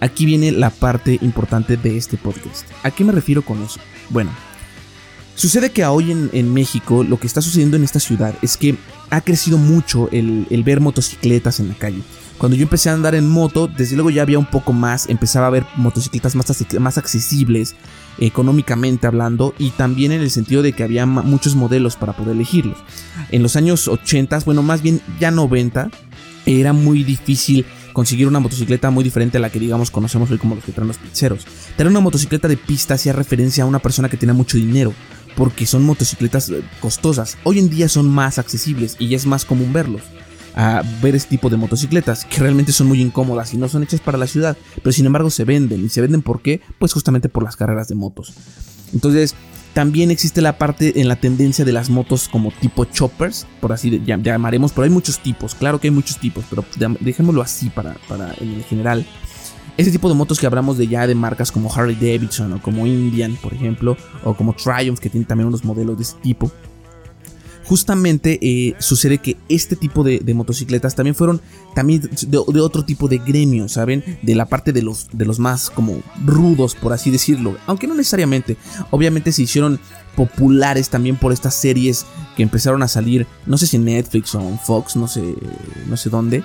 Aquí 0.00 0.24
viene 0.24 0.52
la 0.52 0.70
parte 0.70 1.18
importante 1.20 1.76
de 1.76 1.96
este 1.96 2.16
podcast. 2.16 2.64
¿A 2.84 2.92
qué 2.92 3.02
me 3.02 3.12
refiero 3.12 3.42
con 3.42 3.62
eso? 3.62 3.80
Bueno, 4.10 4.30
sucede 5.38 5.70
que 5.70 5.84
hoy 5.86 6.10
en, 6.10 6.52
México 6.52 7.04
lo 7.04 7.18
que 7.18 7.26
está 7.26 7.40
sucediendo 7.40 7.76
en 7.76 7.84
esta 7.84 8.00
ciudad 8.00 8.34
es 8.42 8.56
que 8.56 8.76
ha 9.10 9.20
crecido 9.20 9.56
mucho 9.56 10.08
el, 10.10 10.46
ver 10.64 10.80
motocicletas 10.80 11.60
en 11.60 11.68
la 11.68 11.74
calle. 11.74 12.02
Cuando 12.38 12.56
yo 12.56 12.64
empecé 12.64 12.90
a 12.90 12.94
andar 12.94 13.14
en 13.14 13.28
moto, 13.28 13.68
desde 13.68 13.96
luego 13.96 14.10
ya 14.10 14.22
había 14.22 14.38
un 14.38 14.50
poco 14.50 14.72
más, 14.72 15.08
empezaba 15.08 15.46
a 15.46 15.50
ver 15.50 15.64
motocicletas 15.76 16.34
más, 16.34 16.46
más 16.78 16.98
accesibles, 16.98 17.74
económicamente 18.18 19.06
hablando, 19.06 19.54
y 19.58 19.70
también 19.70 20.12
en 20.12 20.20
el 20.20 20.30
sentido 20.30 20.62
de 20.62 20.72
que 20.72 20.82
había 20.84 21.06
muchos 21.06 21.54
modelos 21.54 21.96
para 21.96 22.14
poder 22.14 22.34
elegirlos. 22.34 22.78
En 23.30 23.42
los 23.42 23.56
años 23.56 23.88
80, 23.88 24.40
bueno, 24.44 24.62
más 24.62 24.82
bien 24.82 25.00
ya 25.18 25.30
90, 25.30 25.90
era 26.46 26.72
muy 26.72 27.02
difícil 27.04 27.64
conseguir 27.92 28.28
una 28.28 28.38
motocicleta 28.38 28.90
muy 28.90 29.02
diferente 29.02 29.38
a 29.38 29.40
la 29.40 29.50
que 29.50 29.58
digamos 29.58 29.90
conocemos 29.90 30.30
hoy 30.30 30.38
como 30.38 30.54
los 30.54 30.62
que 30.62 30.70
traen 30.70 30.86
los 30.86 30.98
pizzeros. 30.98 31.44
Tener 31.76 31.90
una 31.90 31.98
motocicleta 31.98 32.46
de 32.46 32.56
pista 32.56 32.94
hacía 32.94 33.12
referencia 33.12 33.64
a 33.64 33.66
una 33.66 33.80
persona 33.80 34.08
que 34.08 34.16
tenía 34.16 34.34
mucho 34.34 34.56
dinero, 34.56 34.94
porque 35.38 35.66
son 35.66 35.84
motocicletas 35.84 36.50
eh, 36.50 36.62
costosas. 36.80 37.38
Hoy 37.44 37.60
en 37.60 37.70
día 37.70 37.88
son 37.88 38.10
más 38.10 38.40
accesibles 38.40 38.96
y 38.98 39.14
es 39.14 39.24
más 39.24 39.44
común 39.44 39.72
verlos 39.72 40.02
a 40.56 40.82
ver 41.00 41.14
este 41.14 41.30
tipo 41.30 41.48
de 41.48 41.56
motocicletas 41.56 42.24
que 42.24 42.40
realmente 42.40 42.72
son 42.72 42.88
muy 42.88 43.00
incómodas 43.00 43.54
y 43.54 43.56
no 43.56 43.68
son 43.68 43.84
hechas 43.84 44.00
para 44.00 44.18
la 44.18 44.26
ciudad, 44.26 44.56
pero 44.82 44.90
sin 44.90 45.06
embargo 45.06 45.30
se 45.30 45.44
venden. 45.44 45.84
¿Y 45.84 45.88
se 45.90 46.00
venden 46.00 46.22
por 46.22 46.42
qué? 46.42 46.60
Pues 46.80 46.92
justamente 46.92 47.28
por 47.28 47.44
las 47.44 47.54
carreras 47.54 47.86
de 47.86 47.94
motos. 47.94 48.34
Entonces, 48.92 49.36
también 49.74 50.10
existe 50.10 50.42
la 50.42 50.58
parte 50.58 51.00
en 51.00 51.06
la 51.06 51.14
tendencia 51.14 51.64
de 51.64 51.70
las 51.70 51.88
motos 51.88 52.28
como 52.28 52.50
tipo 52.50 52.84
choppers, 52.86 53.46
por 53.60 53.72
así 53.72 54.02
llamaremos, 54.04 54.72
pero 54.72 54.82
hay 54.82 54.90
muchos 54.90 55.20
tipos, 55.20 55.54
claro 55.54 55.78
que 55.78 55.86
hay 55.86 55.94
muchos 55.94 56.18
tipos, 56.18 56.44
pero 56.50 56.64
dejémoslo 56.98 57.42
así 57.42 57.70
para, 57.70 57.94
para 58.08 58.34
en 58.40 58.64
general. 58.64 59.06
Ese 59.78 59.90
tipo 59.90 60.08
de 60.10 60.14
motos 60.14 60.38
que 60.38 60.46
hablamos 60.46 60.76
de 60.76 60.86
ya 60.86 61.06
de 61.06 61.14
marcas 61.14 61.50
como 61.50 61.72
Harley 61.72 61.94
Davidson 61.94 62.52
o 62.52 62.62
como 62.62 62.86
Indian, 62.86 63.38
por 63.40 63.54
ejemplo, 63.54 63.96
o 64.24 64.34
como 64.34 64.52
Triumph, 64.52 64.98
que 64.98 65.08
tienen 65.08 65.26
también 65.26 65.48
unos 65.48 65.64
modelos 65.64 65.96
de 65.96 66.02
ese 66.02 66.16
tipo 66.16 66.52
justamente 67.68 68.38
eh, 68.40 68.74
sucede 68.78 69.18
que 69.18 69.36
este 69.50 69.76
tipo 69.76 70.02
de, 70.02 70.22
motocicletas 70.32 70.94
también 70.94 71.14
fueron 71.14 71.42
también 71.74 72.00
de, 72.26 72.38
otro 72.38 72.84
tipo 72.84 73.08
de 73.08 73.18
gremio, 73.18 73.68
¿saben? 73.68 74.02
De 74.22 74.34
la 74.34 74.46
parte 74.46 74.72
de 74.72 74.80
los, 74.80 75.08
de 75.12 75.26
los 75.26 75.38
más 75.38 75.68
como 75.68 76.00
rudos, 76.24 76.74
por 76.74 76.94
así 76.94 77.10
decirlo. 77.10 77.58
Aunque 77.66 77.86
no 77.86 77.94
necesariamente. 77.94 78.56
Obviamente 78.90 79.32
se 79.32 79.42
hicieron 79.42 79.78
populares 80.16 80.88
también 80.88 81.16
por 81.16 81.30
estas 81.30 81.54
series 81.54 82.06
que 82.36 82.42
empezaron 82.42 82.82
a 82.82 82.88
salir, 82.88 83.26
no 83.44 83.58
sé 83.58 83.66
si 83.66 83.76
en 83.76 83.84
Netflix 83.84 84.34
o 84.34 84.40
en 84.40 84.58
Fox, 84.58 84.96
no 84.96 85.06
sé, 85.06 85.34
no 85.86 85.96
sé 85.98 86.08
dónde. 86.08 86.42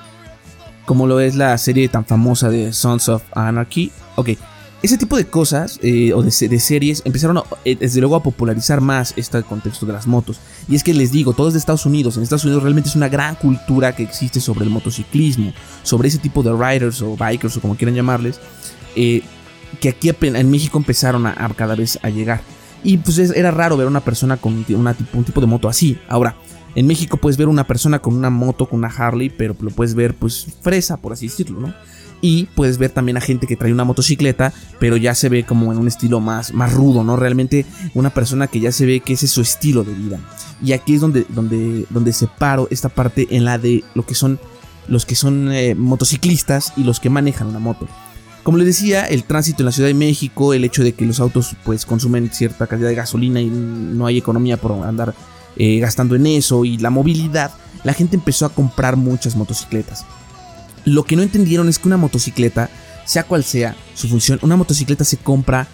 Como 0.86 1.08
lo 1.08 1.20
es 1.20 1.36
la 1.36 1.58
serie 1.58 1.88
tan 1.88 2.06
famosa 2.06 2.50
de 2.50 2.74
Sons 2.74 3.10
of 3.10 3.24
Anarchy. 3.34 3.92
Ok, 4.16 4.30
ese 4.84 4.98
tipo 4.98 5.16
de 5.16 5.26
cosas 5.26 5.80
eh, 5.82 6.12
o 6.12 6.22
de, 6.22 6.30
series 6.30 7.04
empezaron 7.06 7.42
eh, 7.64 7.78
desde 7.80 8.02
luego 8.02 8.18
a 8.18 8.22
popularizar 8.22 8.82
más 8.82 9.14
este 9.16 9.42
contexto 9.44 9.86
de 9.86 9.94
las 9.94 10.08
motos. 10.08 10.42
Y 10.68 10.76
es 10.76 10.84
que 10.84 10.94
les 10.94 11.10
digo, 11.10 11.32
todo 11.32 11.48
es 11.48 11.54
de 11.54 11.60
Estados 11.60 11.86
Unidos. 11.86 12.18
En 12.18 12.24
Estados 12.24 12.44
Unidos 12.44 12.64
realmente 12.64 12.90
es 12.90 12.96
una 12.98 13.08
gran 13.08 13.36
cultura 13.36 13.96
que 13.96 14.04
existe 14.04 14.42
sobre 14.42 14.66
el 14.66 14.70
motociclismo, 14.70 15.54
sobre 15.84 16.10
ese 16.10 16.18
tipo 16.18 16.44
de 16.44 16.52
riders 16.52 17.02
o 17.02 17.16
bikers 17.16 17.56
o 17.56 17.62
como 17.62 17.78
quieran 17.78 17.96
llamarles, 17.96 18.42
eh, 18.98 19.22
que 19.80 19.88
aquí 19.88 20.12
en 20.22 20.52
México 20.52 20.78
empezaron 20.78 21.28
a, 21.28 21.50
cada 21.56 21.76
vez 21.76 21.98
a 22.04 22.10
llegar. 22.10 22.42
Y 22.84 22.98
pues 22.98 23.18
era 23.18 23.52
raro 23.52 23.78
ver 23.78 23.88
a 23.88 23.90
una 23.90 24.02
persona 24.02 24.36
con 24.36 24.54
un 24.54 25.24
tipo 25.24 25.40
de 25.40 25.48
moto 25.48 25.70
así. 25.70 25.98
Ahora, 26.10 26.36
en 26.76 26.88
México 26.88 27.18
puedes 27.18 27.38
ver 27.38 27.48
una 27.48 27.66
persona 27.66 28.00
con 28.00 28.16
una 28.16 28.30
moto, 28.30 28.68
con 28.68 28.80
una 28.80 28.88
Harley, 28.88 29.30
pero 29.30 29.56
lo 29.60 29.70
puedes 29.72 29.96
ver 29.96 30.16
pues 30.16 30.48
fresa, 30.62 30.98
por 30.98 31.14
así 31.14 31.28
decirlo, 31.28 31.60
¿no? 31.60 31.74
Y 32.22 32.46
puedes 32.56 32.78
ver 32.78 32.90
también 32.90 33.18
a 33.18 33.22
gente 33.22 33.48
que 33.48 33.58
trae 33.58 33.74
una 33.74 33.84
motocicleta, 33.84 34.54
pero 34.80 34.96
ya 34.96 35.14
se 35.14 35.28
ve 35.28 35.44
como 35.44 35.74
en 35.74 35.78
un 35.78 35.88
estilo 35.88 36.22
más, 36.22 36.54
más 36.54 36.72
rudo, 36.72 37.04
¿no? 37.04 37.18
Realmente 37.18 37.66
una 37.94 38.12
persona 38.12 38.48
que 38.48 38.62
ya 38.62 38.72
se 38.72 38.86
ve 38.86 39.02
que 39.02 39.14
ese 39.14 39.26
es 39.26 39.32
su 39.32 39.42
estilo 39.42 39.84
de 39.84 39.94
vida. 39.94 40.20
Y 40.64 40.72
aquí 40.72 40.96
es 40.96 41.02
donde, 41.02 41.26
donde, 41.30 41.86
donde 41.90 42.14
separo 42.14 42.68
esta 42.72 42.88
parte 42.88 43.28
en 43.32 43.44
la 43.44 43.58
de 43.58 43.84
lo 43.94 44.06
que 44.06 44.16
son 44.16 44.40
los 44.88 45.06
que 45.06 45.16
son 45.16 45.52
eh, 45.52 45.76
motociclistas 45.76 46.74
y 46.76 46.84
los 46.84 47.00
que 47.00 47.10
manejan 47.10 47.48
una 47.48 47.60
moto. 47.60 47.88
Como 48.44 48.58
les 48.58 48.68
decía, 48.68 49.06
el 49.06 49.24
tránsito 49.24 49.62
en 49.62 49.68
la 49.68 49.72
Ciudad 49.72 49.88
de 49.88 49.94
México, 49.94 50.54
el 50.54 50.66
hecho 50.66 50.84
de 50.84 50.94
que 50.94 51.06
los 51.06 51.22
autos 51.22 51.56
pues 51.64 51.86
consumen 51.86 52.30
cierta 52.32 52.68
cantidad 52.68 52.90
de 52.90 52.96
gasolina 52.96 53.40
y 53.40 53.50
no 53.50 54.06
hay 54.06 54.18
economía 54.18 54.58
por 54.58 54.74
andar 54.86 55.16
eh, 55.58 55.80
gastando 55.80 56.16
en 56.16 56.26
eso 56.26 56.66
y 56.66 56.78
la 56.78 56.90
movilidad, 56.90 57.52
la 57.84 57.94
gente 57.94 58.16
empezó 58.16 58.46
a 58.46 58.54
comprar 58.54 58.96
muchas 58.96 59.36
motocicletas. 59.36 60.06
Lo 60.86 61.04
que 61.04 61.16
no 61.16 61.22
entendieron 61.22 61.70
es 61.70 61.80
que 61.80 61.88
una 61.88 61.98
motocicleta, 61.98 62.70
sea 63.06 63.24
cual 63.24 63.44
sea 63.44 63.76
su 63.94 64.08
función, 64.08 64.40
una 64.42 64.56
motocicleta 64.56 65.04
se 65.04 65.18
compra 65.18 65.68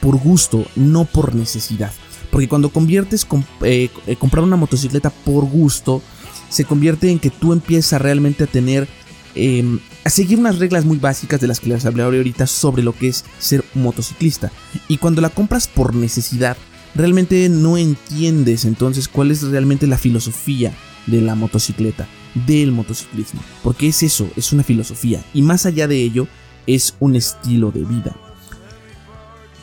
por 0.00 0.16
gusto, 0.16 0.64
no 0.76 1.04
por 1.04 1.34
necesidad. 1.34 1.92
Porque 2.30 2.48
cuando 2.48 2.70
conviertes 2.70 3.26
eh, 3.62 3.90
eh, 4.06 4.16
comprar 4.16 4.44
una 4.44 4.56
motocicleta 4.56 5.10
por 5.10 5.44
gusto, 5.44 6.02
se 6.48 6.64
convierte 6.64 7.10
en 7.10 7.18
que 7.18 7.30
tú 7.30 7.52
empiezas 7.52 8.00
realmente 8.00 8.44
a 8.44 8.46
tener, 8.46 8.88
em, 9.34 9.78
a 10.04 10.10
seguir 10.10 10.38
unas 10.38 10.58
reglas 10.58 10.84
muy 10.84 10.98
básicas 10.98 11.40
de 11.40 11.46
las 11.46 11.60
que 11.60 11.68
les 11.68 11.84
hablé 11.84 12.02
ahorita 12.02 12.46
sobre 12.46 12.82
lo 12.82 12.92
que 12.92 13.08
es 13.08 13.24
ser 13.38 13.64
motociclista. 13.74 14.50
Y 14.88 14.98
cuando 14.98 15.20
la 15.20 15.30
compras 15.30 15.68
por 15.68 15.94
necesidad, 15.94 16.56
realmente 16.94 17.48
no 17.48 17.76
entiendes 17.76 18.64
entonces 18.64 19.08
cuál 19.08 19.30
es 19.30 19.42
realmente 19.42 19.86
la 19.86 19.98
filosofía 19.98 20.72
de 21.06 21.20
la 21.20 21.34
motocicleta, 21.34 22.06
del 22.46 22.72
motociclismo. 22.72 23.40
Porque 23.62 23.88
es 23.88 24.02
eso, 24.02 24.28
es 24.36 24.52
una 24.52 24.62
filosofía. 24.62 25.22
Y 25.34 25.42
más 25.42 25.66
allá 25.66 25.88
de 25.88 25.96
ello, 26.02 26.28
es 26.66 26.94
un 27.00 27.16
estilo 27.16 27.70
de 27.70 27.84
vida. 27.84 28.14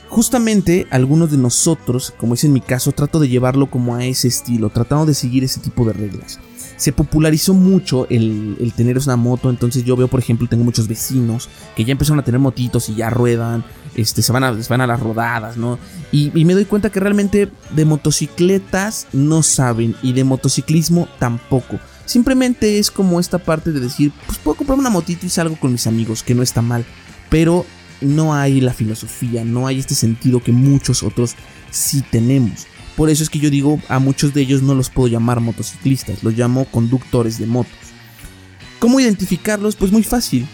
Justamente 0.09 0.87
algunos 0.91 1.31
de 1.31 1.37
nosotros, 1.37 2.13
como 2.17 2.35
es 2.35 2.43
en 2.43 2.53
mi 2.53 2.61
caso, 2.61 2.91
trato 2.91 3.19
de 3.19 3.27
llevarlo 3.27 3.69
como 3.69 3.95
a 3.95 4.05
ese 4.05 4.27
estilo, 4.27 4.69
tratando 4.69 5.05
de 5.05 5.13
seguir 5.13 5.43
ese 5.43 5.59
tipo 5.59 5.85
de 5.85 5.93
reglas. 5.93 6.39
Se 6.77 6.91
popularizó 6.91 7.53
mucho 7.53 8.07
el, 8.09 8.73
tener 8.75 8.97
una 8.97 9.15
moto, 9.15 9.49
entonces 9.49 9.83
yo 9.83 9.95
veo, 9.95 10.07
por 10.07 10.19
ejemplo, 10.19 10.47
tengo 10.47 10.63
muchos 10.63 10.87
vecinos 10.87 11.49
que 11.75 11.85
ya 11.85 11.93
empezaron 11.93 12.19
a 12.19 12.23
tener 12.23 12.39
motitos 12.39 12.89
y 12.89 12.95
ya 12.95 13.09
ruedan, 13.09 13.63
este, 13.95 14.21
se, 14.21 14.31
van 14.33 14.43
a, 14.43 14.51
van 14.51 14.81
a 14.81 14.87
las 14.87 14.99
rodadas, 14.99 15.57
¿no? 15.57 15.79
Y, 16.11 16.37
y 16.37 16.43
me 16.45 16.53
doy 16.53 16.65
cuenta 16.65 16.89
que 16.89 16.99
realmente 16.99 17.49
de 17.71 17.85
motocicletas 17.85 19.07
no 19.13 19.41
saben 19.41 19.95
y 20.01 20.13
de 20.13 20.23
motociclismo 20.23 21.07
tampoco. 21.17 21.79
Simplemente 22.05 22.77
es 22.77 22.91
como 22.91 23.19
esta 23.19 23.39
parte 23.39 23.71
de 23.71 23.79
decir, 23.79 24.11
pues 24.27 24.37
puedo 24.37 24.57
comprar 24.57 24.77
una 24.77 24.89
motito 24.89 25.25
y 25.25 25.29
salgo 25.29 25.55
con 25.59 25.71
mis 25.71 25.87
amigos, 25.87 26.23
que 26.23 26.35
no 26.35 26.43
está 26.43 26.61
mal. 26.61 26.85
Pero 27.29 27.65
no 28.01 28.33
hay 28.33 28.61
la 28.61 28.73
filosofía, 28.73 29.43
no 29.43 29.67
hay 29.67 29.79
este 29.79 29.95
sentido 29.95 30.43
que 30.43 30.51
muchos 30.51 31.03
otros 31.03 31.35
sí 31.71 32.03
tenemos. 32.11 32.67
Por 32.95 33.09
eso 33.09 33.23
es 33.23 33.29
que 33.29 33.39
yo 33.39 33.49
digo, 33.49 33.79
a 33.89 33.99
muchos 33.99 34.33
de 34.33 34.41
ellos 34.41 34.61
no 34.61 34.73
los 34.73 34.89
puedo 34.89 35.07
llamar 35.07 35.41
motociclistas, 35.41 36.23
los 36.23 36.37
llamo 36.37 36.65
conductores 36.65 37.37
de 37.37 37.45
motos. 37.45 37.73
¿Cómo 38.79 38.99
identificarlos? 38.99 39.75
Pues 39.75 39.91
muy 39.91 40.03
fácil. 40.03 40.47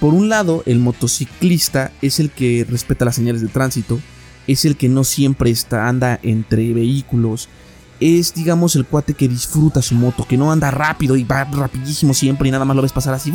Por 0.00 0.12
un 0.12 0.28
lado, 0.28 0.62
el 0.66 0.80
motociclista 0.80 1.92
es 2.02 2.18
el 2.18 2.30
que 2.30 2.66
respeta 2.68 3.04
las 3.04 3.14
señales 3.14 3.42
de 3.42 3.48
tránsito, 3.48 4.00
es 4.46 4.64
el 4.64 4.76
que 4.76 4.88
no 4.88 5.04
siempre 5.04 5.50
está, 5.50 5.88
anda 5.88 6.18
entre 6.22 6.72
vehículos, 6.74 7.48
es 8.00 8.34
digamos 8.34 8.74
el 8.76 8.84
cuate 8.84 9.14
que 9.14 9.28
disfruta 9.28 9.80
su 9.80 9.94
moto, 9.94 10.26
que 10.26 10.36
no 10.36 10.50
anda 10.50 10.70
rápido 10.70 11.16
y 11.16 11.24
va 11.24 11.44
rapidísimo 11.44 12.12
siempre 12.12 12.48
y 12.48 12.50
nada 12.50 12.64
más 12.64 12.76
lo 12.76 12.82
ves 12.82 12.92
pasar 12.92 13.14
así 13.14 13.32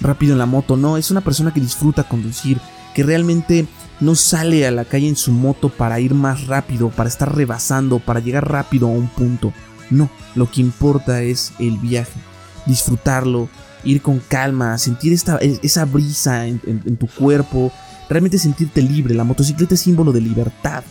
rápido 0.00 0.32
en 0.32 0.38
la 0.38 0.46
moto, 0.46 0.76
no, 0.76 0.96
es 0.96 1.10
una 1.10 1.20
persona 1.20 1.52
que 1.52 1.60
disfruta 1.60 2.04
conducir, 2.04 2.60
que 2.94 3.02
realmente 3.02 3.66
no 4.00 4.14
sale 4.14 4.66
a 4.66 4.70
la 4.70 4.84
calle 4.84 5.08
en 5.08 5.16
su 5.16 5.32
moto 5.32 5.68
para 5.68 6.00
ir 6.00 6.14
más 6.14 6.46
rápido, 6.46 6.90
para 6.90 7.08
estar 7.08 7.34
rebasando, 7.34 7.98
para 7.98 8.20
llegar 8.20 8.50
rápido 8.50 8.88
a 8.88 8.92
un 8.92 9.08
punto. 9.08 9.52
No, 9.90 10.10
lo 10.34 10.50
que 10.50 10.60
importa 10.60 11.22
es 11.22 11.52
el 11.58 11.78
viaje, 11.78 12.20
disfrutarlo, 12.66 13.48
ir 13.84 14.02
con 14.02 14.20
calma, 14.20 14.78
sentir 14.78 15.12
e, 15.40 15.58
esa 15.62 15.84
brisa 15.84 16.46
en, 16.46 16.60
tu 16.96 17.06
cuerpo, 17.06 17.72
realmente 18.08 18.38
sentirte 18.38 18.82
libre. 18.82 19.14
La 19.14 19.24
motocicleta 19.24 19.74
es 19.74 19.80
símbolo 19.80 20.12
de 20.12 20.20
libertad. 20.20 20.84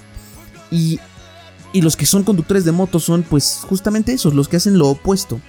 Y, 0.72 1.00
y 1.72 1.82
los 1.82 1.96
que 1.96 2.06
son 2.06 2.24
conductores 2.24 2.66
de 2.66 2.72
moto 2.72 3.00
son 3.00 3.24
pues 3.24 3.62
justamente 3.68 4.14
esos, 4.14 4.34
los 4.34 4.48
que 4.48 4.58
hacen 4.58 4.78
lo 4.78 4.90
opuesto. 4.90 5.40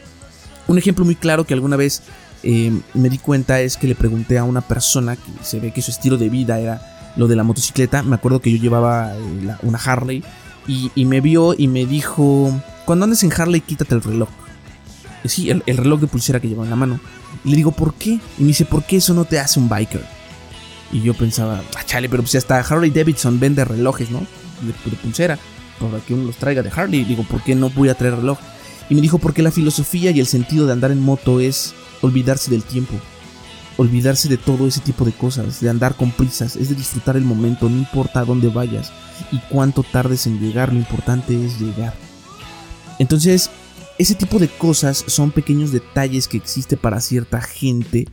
Un 0.69 0.79
ejemplo 0.79 1.05
muy 1.05 1.17
claro 1.17 1.45
que 1.45 1.55
alguna 1.55 1.77
vez 1.77 2.03
eh, 2.43 2.73
me 2.95 3.09
di 3.09 3.19
cuenta 3.19 3.61
es 3.61 3.77
que 3.77 3.89
le 3.89 3.95
pregunté 3.95 4.39
a 4.39 4.45
una 4.45 4.61
persona 4.61 5.17
que 5.17 5.33
se 5.43 5.59
ve 5.59 5.73
que 5.73 5.83
su 5.83 5.91
estilo 5.91 6.19
de 6.19 6.29
vida 6.29 6.61
era 6.61 6.98
lo 7.19 7.29
de 7.29 7.37
la 7.37 7.43
motocicleta. 7.43 8.03
Me 8.03 8.15
acuerdo 8.15 8.41
que 8.41 8.51
yo 8.51 8.57
llevaba 8.57 9.15
eh, 9.15 9.57
una 9.63 9.79
Harley 9.79 10.25
y, 10.67 11.05
me 11.05 11.21
vio 11.21 11.55
y 11.57 11.67
me 11.67 11.85
dijo, 11.85 12.53
cuando 12.87 13.05
andes 13.05 13.23
en 13.23 13.33
Harley 13.33 13.61
quítate 13.61 13.95
el 13.95 14.03
reloj. 14.03 14.29
Eh, 15.25 15.29
sí, 15.29 15.51
el, 15.51 15.63
reloj 15.77 16.01
de 16.01 16.07
pulsera 16.07 16.41
que 16.41 16.49
llevaba 16.49 16.67
en 16.67 16.71
la 16.71 16.77
mano. 16.77 17.01
Y 17.45 17.51
le 17.51 17.57
digo, 17.57 17.73
¿por 17.73 17.95
qué? 17.95 18.21
Y 18.39 18.43
me 18.43 18.49
dice, 18.49 18.65
¿por 18.65 18.85
qué 18.85 18.97
eso 18.97 19.13
no 19.13 19.25
te 19.25 19.39
hace 19.39 19.59
un 19.59 19.69
biker? 19.69 20.05
Y 20.93 21.03
yo 21.03 21.13
pensaba, 21.13 21.63
ah, 21.77 21.85
chale, 21.85 22.09
pero 22.09 22.23
pues 22.23 22.35
hasta 22.37 22.59
Harley 22.61 22.91
Davidson 22.91 23.39
vende 23.39 23.65
relojes, 23.65 24.11
¿no? 24.11 24.21
De, 24.61 24.91
de 24.91 24.97
pulsera, 24.97 25.39
para 25.79 25.99
que 26.01 26.15
uno 26.15 26.25
los 26.25 26.37
traiga 26.37 26.63
de 26.63 26.71
Harley. 26.75 27.01
Y 27.01 27.05
digo, 27.05 27.25
¿por 27.25 27.43
qué 27.43 27.55
no 27.55 27.69
voy 27.71 27.89
a 27.89 27.95
traer 27.95 28.17
reloj? 28.17 28.39
Y 28.89 28.95
me 28.95 29.01
dijo, 29.01 29.19
porque 29.19 29.43
la 29.43 29.51
filosofía 29.51 30.11
y 30.13 30.21
el 30.21 30.27
sentido 30.27 30.67
de 30.67 30.73
andar 30.73 30.93
en 30.93 31.03
moto 31.03 31.41
es 31.41 31.75
olvidarse 32.01 32.51
del 32.51 32.63
tiempo, 32.63 32.95
olvidarse 33.79 34.29
de 34.29 34.37
todo 34.37 34.67
ese 34.67 34.81
tipo 34.81 35.05
de 35.05 35.13
cosas, 35.13 35.61
de 35.61 35.71
andar 35.71 35.95
con 35.95 36.11
prisas, 36.11 36.57
es 36.57 36.69
de 36.69 36.75
disfrutar 36.75 37.17
el 37.17 37.25
momento, 37.25 37.69
no 37.69 37.79
importa 37.79 38.21
a 38.21 38.25
dónde 38.25 38.49
vayas 38.49 38.93
y 39.33 39.39
cuánto 39.49 39.85
tardes 39.85 40.27
en 40.27 40.41
llegar, 40.41 40.73
lo 40.73 40.81
importante 40.81 41.45
es 41.45 41.61
llegar. 41.61 41.95
Entonces, 42.99 43.51
ese 43.97 44.17
tipo 44.17 44.41
de 44.41 44.49
cosas 44.49 45.05
son 45.07 45.31
pequeños 45.31 45.71
detalles 45.71 46.27
que 46.27 46.37
existe 46.37 46.77
para 46.77 47.01
cierta 47.01 47.41
gente 47.41 48.09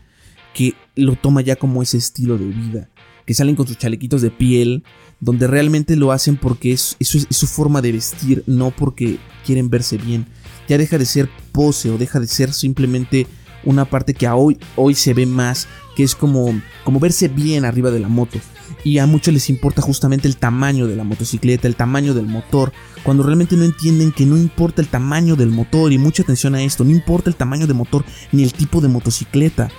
que 0.54 0.76
lo 0.96 1.16
toma 1.16 1.42
ya 1.42 1.56
como 1.56 1.82
ese 1.82 1.98
estilo 1.98 2.38
de 2.38 2.46
vida, 2.46 2.90
que 3.26 3.34
salen 3.34 3.56
con 3.56 3.68
sus 3.68 3.80
chalequitos 3.80 4.22
de 4.22 4.30
piel, 4.30 4.84
donde 5.20 5.48
realmente 5.48 5.96
lo 5.96 6.12
hacen 6.12 6.38
porque 6.38 6.74
es, 6.74 6.96
es 7.00 7.28
su 7.30 7.48
forma 7.48 7.82
de 7.82 7.92
vestir, 7.92 8.44
no 8.46 8.70
porque 8.70 9.18
quieren 9.44 9.72
verse 9.72 9.98
bien. 9.98 10.28
Ya 10.68 10.78
deja 10.78 11.00
de 11.00 11.06
ser 11.06 11.28
pose 11.52 11.90
o 11.90 11.98
deja 11.98 12.20
de 12.20 12.28
ser 12.28 12.54
simplemente 12.54 13.26
una 13.66 13.86
parte 13.86 14.14
que 14.14 14.28
a 14.28 14.36
hoy, 14.36 14.58
hoy 14.76 14.96
se 14.96 15.14
ve 15.14 15.26
más, 15.26 15.68
que 15.96 16.04
es 16.04 16.16
como, 16.16 16.54
como 16.84 17.00
verse 17.00 17.28
bien 17.28 17.66
arriba 17.66 17.92
de 17.92 18.00
la 18.00 18.08
moto. 18.08 18.40
Y 18.84 19.00
a 19.00 19.08
muchos 19.08 19.34
les 19.34 19.50
importa 19.50 19.82
justamente 19.82 20.28
el 20.28 20.38
tamaño 20.38 20.88
de 20.88 20.96
la 20.96 21.04
motocicleta, 21.04 21.68
el 21.68 21.76
tamaño 21.76 22.14
del 22.14 22.28
motor, 22.28 22.72
cuando 23.04 23.24
realmente 23.24 23.56
no 23.56 23.64
entienden 23.64 24.12
que 24.12 24.26
no 24.26 24.38
importa 24.38 24.82
el 24.82 24.88
tamaño 24.88 25.36
del 25.36 25.50
motor, 25.50 25.92
y 25.92 25.98
mucha 25.98 26.24
atención 26.24 26.56
a 26.56 26.64
esto, 26.64 26.84
no 26.84 26.92
importa 26.92 27.30
el 27.30 27.36
tamaño 27.36 27.68
de 27.68 27.74
motor 27.74 28.06
ni 28.32 28.44
el 28.44 28.54
tipo 28.54 28.82
de 28.82 28.88
motocicleta. 28.88 29.70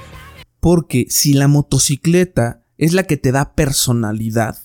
Porque 0.60 1.06
si 1.08 1.34
la 1.34 1.48
motocicleta 1.48 2.64
es 2.78 2.92
la 2.92 3.04
que 3.04 3.16
te 3.16 3.32
da 3.32 3.54
personalidad, 3.54 4.58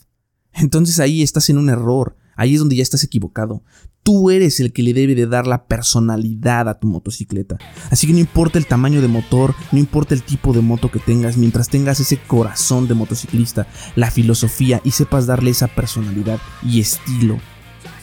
entonces 0.53 0.99
ahí 0.99 1.21
estás 1.21 1.49
en 1.49 1.57
un 1.57 1.69
error. 1.69 2.17
Ahí 2.35 2.53
es 2.53 2.59
donde 2.59 2.75
ya 2.75 2.83
estás 2.83 3.03
equivocado. 3.03 3.63
Tú 4.03 4.31
eres 4.31 4.59
el 4.59 4.73
que 4.73 4.81
le 4.81 4.93
debe 4.93 5.13
de 5.13 5.27
dar 5.27 5.45
la 5.45 5.65
personalidad 5.65 6.67
a 6.67 6.79
tu 6.79 6.87
motocicleta. 6.87 7.57
Así 7.91 8.07
que 8.07 8.13
no 8.13 8.19
importa 8.19 8.57
el 8.57 8.65
tamaño 8.65 9.01
de 9.01 9.07
motor, 9.07 9.53
no 9.71 9.77
importa 9.77 10.15
el 10.15 10.23
tipo 10.23 10.53
de 10.53 10.61
moto 10.61 10.89
que 10.89 10.99
tengas, 10.99 11.37
mientras 11.37 11.69
tengas 11.69 11.99
ese 11.99 12.17
corazón 12.17 12.87
de 12.87 12.95
motociclista, 12.95 13.67
la 13.95 14.09
filosofía 14.09 14.81
y 14.83 14.91
sepas 14.91 15.27
darle 15.27 15.51
esa 15.51 15.67
personalidad 15.67 16.39
y 16.63 16.79
estilo 16.79 17.39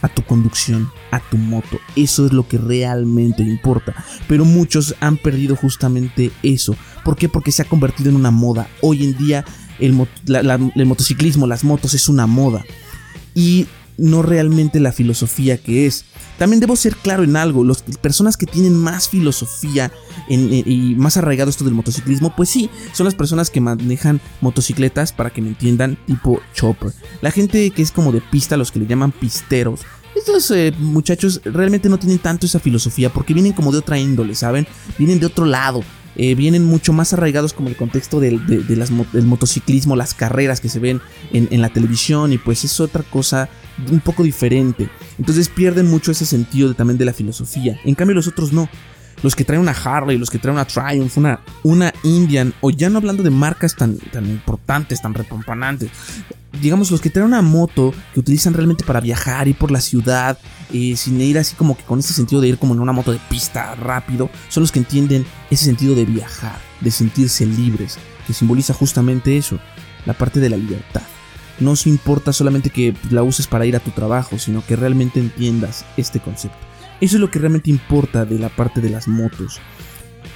a 0.03 0.09
tu 0.09 0.23
conducción, 0.23 0.91
a 1.11 1.21
tu 1.21 1.37
moto. 1.37 1.81
Eso 1.97 2.27
es 2.27 2.33
lo 2.33 2.47
que 2.47 2.59
realmente 2.59 3.43
importa. 3.43 3.95
Pero 4.29 4.45
muchos 4.45 4.95
han 5.01 5.17
perdido 5.17 5.57
justamente 5.57 6.31
eso. 6.43 6.77
¿Por 7.05 7.17
qué? 7.17 7.29
Porque 7.29 7.53
se 7.53 7.63
ha 7.63 7.69
convertido 7.69 8.11
en 8.11 8.17
una 8.17 8.31
moda. 8.31 8.69
Hoy 8.83 9.05
en 9.05 9.17
día 9.17 9.45
el, 9.79 10.07
el 10.27 10.87
motociclismo, 10.87 11.47
las 11.47 11.65
motos 11.65 11.95
es 11.95 12.09
una 12.09 12.27
moda. 12.27 12.65
Y 13.35 13.67
no 13.99 14.23
realmente 14.23 14.81
la 14.81 14.93
filosofía 14.93 15.59
que 15.59 15.87
es. 15.87 16.05
También 16.39 16.61
debo 16.61 16.77
ser 16.77 16.97
claro 16.97 17.25
en 17.25 17.37
algo, 17.37 17.65
las 17.65 17.83
personas 18.01 18.37
que 18.37 18.47
tienen 18.47 18.77
más 18.77 19.09
filosofía 19.09 19.93
y 20.29 20.95
más 20.97 21.17
arraigado 21.17 21.51
esto 21.51 21.65
del 21.65 21.75
motociclismo, 21.75 22.35
pues 22.35 22.49
sí, 22.49 22.71
son 22.93 23.05
las 23.05 23.15
personas 23.15 23.51
que 23.51 23.61
manejan 23.61 24.21
motocicletas, 24.41 25.13
para 25.13 25.31
que 25.31 25.43
me 25.43 25.49
entiendan, 25.49 25.99
tipo 26.07 26.41
chopper. 26.55 26.93
La 27.21 27.33
gente 27.33 27.71
que 27.71 27.83
es 27.83 27.91
como 27.91 28.13
de 28.13 28.21
pista, 28.21 28.57
los 28.57 28.71
que 28.71 28.79
le 28.79 28.87
llaman 28.87 29.11
pisteros, 29.11 29.81
estos 30.15 30.51
eh, 30.51 30.73
muchachos 30.79 31.41
realmente 31.45 31.89
no 31.89 31.99
tienen 31.99 32.19
tanto 32.19 32.47
esa 32.47 32.59
filosofía 32.59 33.11
porque 33.11 33.35
vienen 33.35 33.53
como 33.53 33.73
de 33.73 33.79
otra 33.79 33.99
índole, 33.99 34.35
¿saben? 34.35 34.67
Vienen 34.99 35.21
de 35.21 35.27
otro 35.27 35.45
lado. 35.45 35.83
Eh, 36.19 36.35
vienen 36.35 36.65
mucho 36.65 36.93
más 36.93 37.13
arraigados 37.13 37.53
como 37.53 37.69
el 37.69 37.77
contexto 37.77 38.19
del, 38.19 38.41
motociclismo, 39.25 39.95
las 39.95 40.15
carreras 40.15 40.61
que 40.61 40.69
se 40.69 40.81
ven 40.81 41.01
en, 41.33 41.61
la 41.61 41.69
televisión 41.69 42.33
y 42.33 42.39
pues 42.39 42.65
es 42.65 42.81
otra 42.81 43.05
cosa 43.05 43.49
un 43.91 44.01
poco 44.01 44.25
diferente. 44.25 44.89
Entonces 45.19 45.49
pierden 45.49 45.87
mucho 45.87 46.11
ese 46.11 46.27
sentido 46.27 46.75
también 46.75 46.99
de 46.99 47.05
la 47.05 47.13
filosofía. 47.13 47.79
En 47.85 47.95
cambio 47.95 48.17
los 48.17 48.27
otros 48.27 48.53
no. 48.53 48.69
Los 49.23 49.35
que 49.35 49.45
traen 49.45 49.61
una 49.61 49.73
Harley, 49.73 50.19
los 50.19 50.31
que 50.31 50.39
traen 50.39 50.55
una 50.55 50.65
Triumph, 50.65 51.17
una, 51.19 51.41
una 51.65 51.93
Indian, 52.05 52.55
o 52.61 52.71
ya 52.71 52.89
no 52.89 52.99
hablando 52.99 53.23
de 53.23 53.31
marcas 53.31 53.75
tan, 53.75 53.97
tan 53.99 54.27
importantes, 54.27 55.03
tan 55.03 55.15
repompanantes, 55.15 55.91
digamos, 56.61 56.91
los 56.91 57.01
que 57.01 57.11
traen 57.11 57.27
una 57.27 57.43
moto 57.43 57.93
que 58.15 58.21
utilizan 58.21 58.55
realmente 58.55 58.85
para 58.85 59.01
viajar, 59.01 59.49
y 59.49 59.55
por 59.55 59.71
la 59.71 59.81
ciudad, 59.81 60.39
eh, 60.73 60.95
sin 60.97 61.21
ir 61.21 61.39
así 61.39 61.55
como 61.57 61.77
que 61.77 61.85
con 61.85 61.99
ese 61.99 62.13
sentido 62.13 62.41
de 62.41 62.49
ir 62.49 62.59
como 62.59 62.75
en 62.75 62.81
una 62.81 62.93
moto 62.93 63.13
de 63.13 63.21
pista 63.29 63.75
rápido, 63.75 64.31
son 64.49 64.63
los 64.63 64.73
que 64.73 64.79
entienden 64.79 65.27
ese 65.51 65.65
sentido 65.65 65.95
de 65.95 66.05
viajar, 66.05 66.59
de 66.81 66.91
sentirse 66.91 67.47
libres, 67.47 67.99
que 68.27 68.33
simboliza 68.33 68.75
justamente 68.75 69.37
eso. 69.37 69.59
la 70.07 70.15
parte 70.15 70.41
de 70.41 70.49
la 70.49 70.57
libertad. 70.57 71.03
No 71.61 71.77
se 71.77 71.91
importa 71.91 72.33
solamente 72.33 72.71
que 72.71 72.95
la 73.11 73.23
uses 73.23 73.47
para 73.47 73.67
ir 73.67 73.77
a 73.77 73.81
tu 73.81 73.91
trabajo, 73.91 74.39
sino 74.39 74.65
que 74.65 74.77
realmente 74.77 75.21
entiendas 75.21 75.85
este 75.97 76.21
concepto. 76.21 76.68
Eso 77.01 77.17
es 77.17 77.21
lo 77.21 77.31
que 77.31 77.39
realmente 77.39 77.71
importa 77.71 78.25
de 78.25 78.39
la 78.39 78.49
parte 78.49 78.81
de 78.81 78.91
las 78.91 79.09
motos 79.09 79.61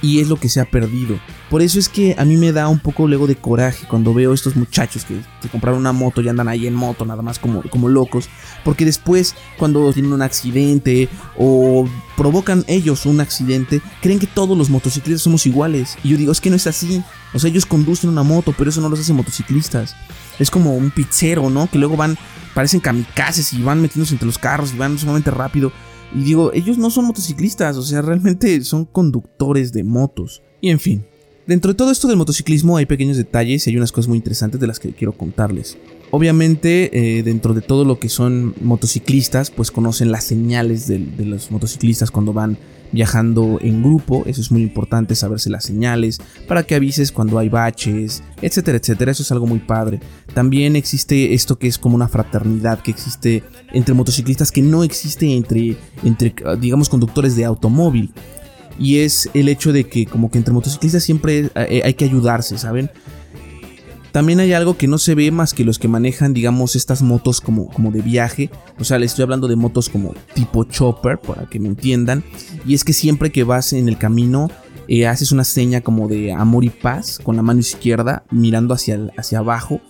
y 0.03 0.19
es 0.19 0.27
lo 0.27 0.35
que 0.35 0.49
se 0.49 0.59
ha 0.59 0.65
perdido. 0.65 1.17
Por 1.49 1.61
eso 1.61 1.79
es 1.79 1.87
que 1.87 2.13
a 2.17 2.25
mí 2.25 2.35
me 2.35 2.51
da 2.51 2.67
un 2.67 2.79
poco 2.79 3.07
luego 3.07 3.25
de 3.25 3.37
coraje 3.37 3.87
cuando 3.87 4.13
veo 4.13 4.33
estos 4.33 4.55
muchachos 4.55 5.05
que, 5.05 5.21
se 5.41 5.49
compraron 5.49 5.79
una 5.79 5.93
moto 5.93 6.21
y 6.21 6.27
andan 6.27 6.49
ahí 6.49 6.67
en 6.67 6.73
moto 6.73 7.05
nada 7.05 7.21
más 7.21 7.39
como, 7.39 7.63
como 7.69 7.87
locos. 7.87 8.27
Porque 8.65 8.83
después 8.83 9.33
cuando 9.57 9.93
tienen 9.93 10.11
un 10.11 10.21
accidente 10.21 11.07
o 11.37 11.87
provocan 12.17 12.65
ellos 12.67 13.05
un 13.05 13.21
accidente, 13.21 13.81
creen 14.01 14.19
que 14.19 14.27
todos 14.27 14.57
los 14.57 14.69
motociclistas 14.69 15.21
somos 15.21 15.45
iguales. 15.45 15.97
Y 16.03 16.09
yo 16.09 16.17
digo, 16.17 16.33
es 16.33 16.41
que 16.41 16.49
no 16.49 16.57
es 16.57 16.67
así. 16.67 17.01
O 17.33 17.39
sea, 17.39 17.49
ellos 17.49 17.65
conducen 17.65 18.09
una 18.09 18.23
moto, 18.23 18.53
pero 18.57 18.69
eso 18.69 18.81
no 18.81 18.89
los 18.89 18.99
hace 18.99 19.13
motociclistas. 19.13 19.95
Es 20.37 20.51
como 20.51 20.75
un 20.75 20.91
pizzero, 20.91 21.49
¿no? 21.49 21.67
Que 21.67 21.77
luego 21.77 21.95
van, 21.95 22.17
parecen 22.53 22.81
kamikazes 22.81 23.53
y 23.53 23.61
van 23.61 23.81
metiéndose 23.81 24.13
entre 24.13 24.25
los 24.25 24.37
carros 24.37 24.73
y 24.73 24.77
van 24.77 24.97
sumamente 24.97 25.31
rápido. 25.31 25.71
Y 26.15 26.23
digo, 26.23 26.53
ellos 26.53 26.77
no 26.77 26.89
son 26.89 27.05
motociclistas, 27.05 27.75
o 27.77 27.81
sea, 27.81 28.01
realmente 28.01 28.61
son 28.63 28.85
conductores 28.85 29.73
de 29.73 29.83
motos. 29.83 30.43
Y 30.61 30.69
en 30.69 30.79
fin, 30.79 31.05
dentro 31.47 31.71
de 31.71 31.75
todo 31.75 31.91
esto 31.91 32.07
del 32.07 32.17
motociclismo 32.17 32.77
hay 32.77 32.85
pequeños 32.85 33.17
detalles 33.17 33.65
y 33.65 33.71
hay 33.71 33.77
unas 33.77 33.91
cosas 33.91 34.07
muy 34.09 34.17
interesantes 34.17 34.59
de 34.59 34.67
las 34.67 34.79
que 34.79 34.93
quiero 34.93 35.13
contarles. 35.13 35.77
Obviamente, 36.11 37.17
eh, 37.17 37.23
dentro 37.23 37.55
de 37.55 37.61
todo 37.61 37.83
lo 37.83 37.99
que 37.99 38.09
son 38.09 38.53
motociclistas, 38.61 39.49
pues 39.49 39.71
conocen 39.71 40.11
las 40.11 40.23
señales 40.23 40.87
de, 40.87 40.99
de 40.99 41.25
los 41.25 41.49
motociclistas 41.49 42.11
cuando 42.11 42.33
van 42.33 42.57
viajando 42.93 43.57
en 43.61 43.81
grupo, 43.81 44.23
eso 44.25 44.39
es 44.39 44.51
muy 44.51 44.61
importante 44.61 45.15
saberse 45.15 45.49
las 45.49 45.65
señales 45.65 46.21
para 46.47 46.63
que 46.63 46.75
avises 46.75 47.11
cuando 47.11 47.39
hay 47.39 47.49
baches, 47.49 48.23
etcétera, 48.41 48.77
etcétera, 48.77 49.11
eso 49.11 49.23
es 49.23 49.31
algo 49.31 49.47
muy 49.47 49.59
padre. 49.59 49.99
También 50.33 50.77
existe 50.77 51.33
esto 51.33 51.57
que 51.57 51.67
es 51.67 51.77
como 51.77 51.95
una 51.95 52.07
fraternidad 52.07 52.79
que 52.79 52.91
existe 52.91 53.43
entre 53.73 53.93
motociclistas 53.93 54.51
que 54.51 54.61
no 54.61 54.83
existe 54.83 55.35
entre, 55.35 55.75
entre 56.03 56.33
digamos, 56.59 56.87
conductores 56.87 57.35
de 57.35 57.43
automóvil. 57.43 58.13
Y 58.79 58.99
es 58.99 59.29
el 59.33 59.49
hecho 59.49 59.73
de 59.73 59.83
que 59.83 60.05
como 60.05 60.31
que 60.31 60.37
entre 60.37 60.53
motociclistas 60.53 61.03
siempre 61.03 61.51
hay 61.55 61.93
que 61.93 62.05
ayudarse, 62.05 62.57
¿saben? 62.57 62.89
También 64.13 64.39
hay 64.39 64.53
algo 64.53 64.77
que 64.77 64.87
no 64.87 64.99
se 64.99 65.15
ve 65.15 65.31
más 65.31 65.55
que 65.55 65.65
los 65.65 65.79
que 65.79 65.87
manejan, 65.87 66.35
digamos, 66.35 66.75
estas 66.75 67.01
motos 67.01 67.41
como, 67.41 67.69
como 67.69 67.89
de 67.89 68.03
viaje. 68.03 68.51
O 68.79 68.83
sea, 68.83 68.99
le 68.99 69.07
estoy 69.07 69.23
hablando 69.23 69.47
de 69.47 69.55
motos 69.55 69.89
como 69.89 70.13
tipo 70.35 70.65
chopper, 70.65 71.17
para 71.17 71.47
que 71.49 71.59
me 71.59 71.67
entiendan. 71.67 72.23
Y 72.63 72.75
es 72.75 72.83
que 72.83 72.93
siempre 72.93 73.31
que 73.31 73.43
vas 73.43 73.73
en 73.73 73.89
el 73.89 73.97
camino, 73.97 74.51
eh, 74.87 75.07
haces 75.07 75.31
una 75.31 75.43
seña 75.43 75.81
como 75.81 76.07
de 76.07 76.31
amor 76.31 76.63
y 76.63 76.69
paz 76.69 77.19
con 77.23 77.35
la 77.37 77.41
mano 77.41 77.59
izquierda, 77.59 78.23
mirando 78.29 78.75
hacia, 78.75 78.99
hacia 79.17 79.39
abajo. 79.39 79.81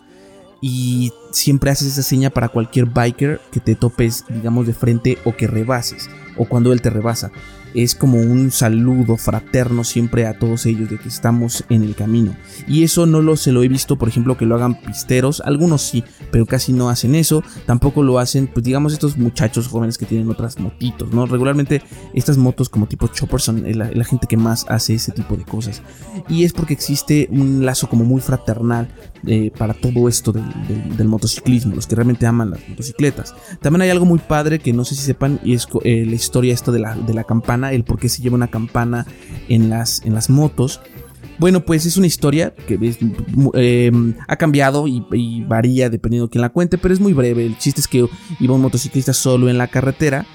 Y 0.61 1.11
siempre 1.33 1.71
haces 1.71 1.89
esa 1.89 2.03
seña 2.03 2.29
para 2.29 2.47
cualquier 2.47 2.85
biker 2.85 3.41
que 3.51 3.59
te 3.59 3.75
topes, 3.75 4.23
digamos, 4.29 4.65
de 4.65 4.73
frente 4.73 5.17
o 5.25 5.35
que 5.35 5.47
rebases. 5.47 6.07
O 6.37 6.45
cuando 6.45 6.73
él 6.73 6.81
te 6.81 6.89
rebasa 6.89 7.31
es 7.73 7.95
como 7.95 8.19
un 8.19 8.51
saludo 8.51 9.17
fraterno 9.17 9.83
siempre 9.83 10.27
a 10.27 10.37
todos 10.37 10.65
ellos 10.65 10.89
de 10.89 10.97
que 10.97 11.07
estamos 11.07 11.63
en 11.69 11.83
el 11.83 11.95
camino. 11.95 12.35
Y 12.67 12.83
eso 12.83 13.05
no 13.05 13.21
lo 13.21 13.35
se 13.35 13.51
lo 13.51 13.63
he 13.63 13.67
visto, 13.67 13.97
por 13.97 14.07
ejemplo, 14.07 14.37
que 14.37 14.45
lo 14.45 14.55
hagan 14.55 14.79
pisteros, 14.79 15.41
algunos 15.41 15.81
sí, 15.81 16.03
pero 16.31 16.45
casi 16.45 16.73
no 16.73 16.89
hacen 16.89 17.15
eso. 17.15 17.43
Tampoco 17.65 18.03
lo 18.03 18.19
hacen, 18.19 18.47
pues 18.47 18.63
digamos, 18.63 18.93
estos 18.93 19.17
muchachos 19.17 19.67
jóvenes 19.67 19.97
que 19.97 20.05
tienen 20.05 20.29
otras 20.29 20.59
motitos, 20.59 21.11
¿no? 21.11 21.25
Regularmente 21.25 21.81
estas 22.13 22.37
motos 22.37 22.69
como 22.69 22.87
tipo 22.87 23.07
chopper 23.07 23.41
son 23.41 23.63
la, 23.77 24.03
gente 24.03 24.27
que 24.27 24.37
más 24.37 24.65
hace 24.69 24.95
ese 24.95 25.11
tipo 25.11 25.35
de 25.35 25.43
cosas. 25.43 25.81
Y 26.27 26.43
es 26.43 26.53
porque 26.53 26.73
existe 26.73 27.27
un 27.31 27.65
lazo 27.65 27.89
como 27.89 28.05
muy 28.05 28.21
fraternal 28.21 28.89
eh, 29.25 29.51
para 29.57 29.73
todo 29.73 30.09
esto 30.09 30.33
del, 30.33 31.07
motociclismo, 31.07 31.75
los 31.75 31.87
que 31.87 31.95
realmente 31.95 32.25
aman 32.25 32.51
las 32.51 32.67
motocicletas. 32.67 33.33
También 33.61 33.83
hay 33.83 33.89
algo 33.89 34.05
muy 34.05 34.19
padre 34.19 34.59
que 34.59 34.73
no 34.73 34.83
sé 34.83 34.95
si 34.95 35.01
sepan, 35.01 35.39
y 35.43 35.53
es 35.53 35.67
eh, 35.83 36.05
la 36.05 36.15
historia 36.15 36.53
de 36.55 36.79
la, 36.79 36.95
de 36.95 37.13
la 37.13 37.23
campana 37.23 37.71
el 37.71 37.83
por 37.83 37.99
qué 37.99 38.09
se 38.09 38.21
lleva 38.21 38.35
una 38.35 38.49
campana 38.49 39.05
en 39.47 39.69
las, 39.69 40.01
motos. 40.29 40.81
Bueno, 41.39 41.65
pues 41.65 41.85
es 41.85 41.97
una 41.97 42.07
historia 42.07 42.53
que 42.53 42.77
em, 43.53 44.13
ha 44.27 44.35
cambiado 44.35 44.87
y, 44.87 45.43
varía 45.47 45.89
dependiendo 45.89 46.27
de 46.27 46.31
quién 46.31 46.41
la 46.41 46.49
cuente, 46.49 46.77
pero 46.77 46.93
es 46.93 46.99
muy 46.99 47.13
breve. 47.13 47.45
El 47.45 47.57
chiste 47.57 47.81
es 47.81 47.87
que 47.87 48.05
iba 48.39 48.53
un 48.53 48.61
motociclista 48.61 49.13
solo 49.13 49.49
en 49.49 49.57
la 49.57 49.67
carretera 49.67 50.25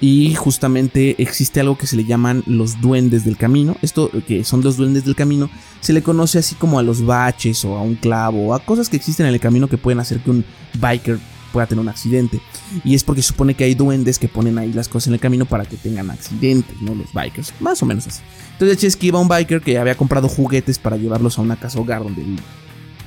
y 0.00 0.34
justamente 0.34 1.20
existe 1.22 1.60
algo 1.60 1.78
que 1.78 1.86
se 1.86 1.96
le 1.96 2.04
llaman 2.04 2.42
los 2.46 2.80
duendes 2.80 3.24
del 3.24 3.36
camino. 3.36 3.76
Esto 3.82 4.10
que 4.26 4.44
son 4.44 4.62
los 4.62 4.76
duendes 4.76 5.04
del 5.04 5.14
camino 5.14 5.48
se 5.80 5.92
le 5.92 6.02
conoce 6.02 6.38
así 6.38 6.54
como 6.54 6.78
a 6.78 6.82
los 6.82 7.04
baches 7.04 7.64
o 7.64 7.76
a 7.76 7.82
un 7.82 7.94
clavo 7.94 8.48
o 8.48 8.54
a 8.54 8.58
cosas 8.58 8.88
que 8.88 8.96
existen 8.96 9.26
en 9.26 9.34
el 9.34 9.40
camino 9.40 9.68
que 9.68 9.78
pueden 9.78 10.00
hacer 10.00 10.20
que 10.20 10.30
un 10.30 10.44
biker 10.78 11.18
pueda 11.52 11.66
tener 11.66 11.80
un 11.80 11.88
accidente. 11.88 12.40
Y 12.84 12.94
es 12.94 13.04
porque 13.04 13.22
supone 13.22 13.54
que 13.54 13.64
hay 13.64 13.74
duendes 13.74 14.18
que 14.18 14.28
ponen 14.28 14.58
ahí 14.58 14.72
las 14.72 14.88
cosas 14.88 15.08
en 15.08 15.14
el 15.14 15.20
camino 15.20 15.46
para 15.46 15.64
que 15.64 15.76
tengan 15.76 16.10
accidentes, 16.10 16.76
¿no? 16.82 16.94
Los 16.94 17.12
bikers, 17.14 17.54
más 17.60 17.82
o 17.82 17.86
menos 17.86 18.06
así. 18.06 18.20
Entonces 18.52 18.84
es 18.84 18.96
que 18.96 19.06
iba 19.06 19.18
un 19.18 19.28
biker 19.28 19.62
que 19.62 19.78
había 19.78 19.96
comprado 19.96 20.28
juguetes 20.28 20.78
para 20.78 20.98
llevarlos 20.98 21.38
a 21.38 21.42
una 21.42 21.56
casa 21.56 21.80
hogar 21.80 22.02
donde 22.02 22.22
él 22.22 22.38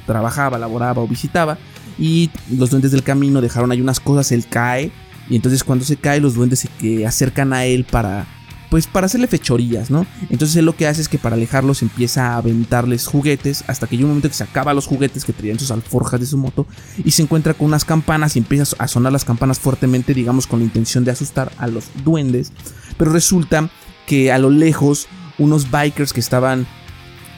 trabajaba, 0.08 0.58
laboraba 0.58 1.04
o 1.04 1.08
visitaba. 1.08 1.60
Y 2.00 2.32
los 2.50 2.72
duendes 2.72 2.92
del 2.92 3.04
camino 3.04 3.42
dejaron 3.42 3.72
ahí 3.72 3.82
unas 3.82 4.00
cosas, 4.00 4.32
él 4.32 4.48
cae. 4.50 4.92
Y 5.30 5.36
entonces 5.36 5.64
cuando 5.64 5.86
se 5.86 5.98
cae 5.98 6.20
los 6.20 6.36
duendes 6.36 6.68
se 6.80 7.06
acercan 7.06 7.54
a 7.54 7.66
él 7.66 7.86
para 7.86 8.28
pues 8.70 8.86
para 8.86 9.08
hacerle 9.08 9.28
fechorías, 9.28 9.90
¿no? 9.90 10.06
Entonces 10.30 10.56
él 10.56 10.66
lo 10.66 10.76
que 10.76 10.88
hace 10.88 11.02
es 11.02 11.10
que 11.10 11.18
para 11.18 11.36
alejarlos 11.36 11.82
empieza 11.82 12.34
a 12.34 12.38
aventarles 12.38 13.08
juguetes 13.08 13.64
hasta 13.68 13.88
que 13.88 13.96
llega 13.96 14.06
un 14.06 14.12
momento 14.12 14.30
que 14.30 14.36
se 14.36 14.44
acaba 14.44 14.74
los 14.74 14.86
juguetes 14.86 15.26
que 15.26 15.34
traían 15.34 15.60
sus 15.60 15.72
alforjas 15.72 16.20
de 16.20 16.26
su 16.26 16.38
moto 16.38 16.68
y 17.04 17.12
se 17.12 17.24
encuentra 17.24 17.54
con 17.54 17.68
unas 17.68 17.86
campanas 17.86 18.36
y 18.36 18.40
empieza 18.40 18.76
a 18.78 18.88
sonar 18.88 19.12
las 19.12 19.26
campanas 19.26 19.60
fuertemente, 19.60 20.14
digamos 20.14 20.46
con 20.46 20.60
la 20.60 20.66
intención 20.66 21.04
de 21.04 21.12
asustar 21.12 21.52
a 21.58 21.68
los 21.68 21.86
duendes, 22.04 22.52
pero 22.98 23.12
resulta 23.12 23.70
que 24.06 24.32
a 24.32 24.38
lo 24.38 24.50
lejos 24.50 25.08
unos 25.38 25.72
bikers 25.72 26.14
que 26.14 26.20
estaban 26.20 26.68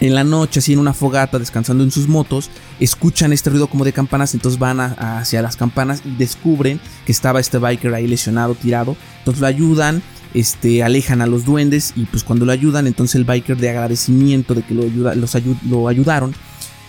en 0.01 0.15
la 0.15 0.23
noche, 0.23 0.59
así 0.59 0.73
en 0.73 0.79
una 0.79 0.93
fogata, 0.93 1.39
descansando 1.39 1.83
en 1.83 1.91
sus 1.91 2.07
motos, 2.07 2.49
escuchan 2.79 3.31
este 3.31 3.51
ruido 3.51 3.67
como 3.67 3.85
de 3.85 3.93
campanas, 3.93 4.33
entonces 4.33 4.59
van 4.59 4.79
hacia 4.79 5.43
las 5.43 5.55
campanas 5.55 6.01
y 6.03 6.15
descubren 6.15 6.81
que 7.05 7.11
estaba 7.11 7.39
este 7.39 7.59
biker 7.59 7.93
ahí 7.93 8.07
lesionado, 8.07 8.55
tirado, 8.55 8.97
entonces 9.19 9.41
lo 9.41 9.47
ayudan, 9.47 10.01
este, 10.33 10.81
alejan 10.81 11.21
a 11.21 11.27
los 11.27 11.45
duendes 11.45 11.93
y 11.95 12.05
pues 12.05 12.23
cuando 12.23 12.45
lo 12.45 12.51
ayudan, 12.51 12.87
entonces 12.87 13.15
el 13.15 13.25
biker 13.25 13.57
de 13.57 13.69
agradecimiento 13.69 14.55
de 14.55 14.63
que 14.63 14.73
lo, 14.73 14.83
ayuda, 14.83 15.13
los 15.13 15.37
lo 15.69 15.87
ayudaron, 15.87 16.33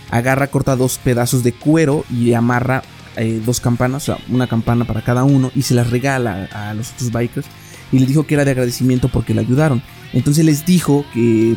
agarra, 0.09 0.47
corta 0.47 0.75
dos 0.75 0.97
pedazos 0.97 1.43
de 1.43 1.53
cuero 1.53 2.05
y 2.09 2.33
amarra 2.33 2.81
eh, 3.15 3.39
dos 3.45 3.59
campanas, 3.59 4.09
o 4.09 4.15
sea, 4.15 4.25
una 4.27 4.47
campana 4.47 4.85
para 4.85 5.03
cada 5.03 5.23
uno 5.23 5.51
y 5.55 5.61
se 5.61 5.75
las 5.75 5.91
regala 5.91 6.49
a 6.51 6.73
los 6.73 6.91
otros 6.93 7.11
bikers 7.11 7.45
y 7.91 7.99
les 7.99 8.07
dijo 8.07 8.25
que 8.25 8.33
era 8.33 8.43
de 8.43 8.51
agradecimiento 8.51 9.07
porque 9.07 9.35
le 9.35 9.41
ayudaron. 9.41 9.83
Entonces 10.13 10.43
les 10.45 10.65
dijo 10.65 11.05
que 11.13 11.55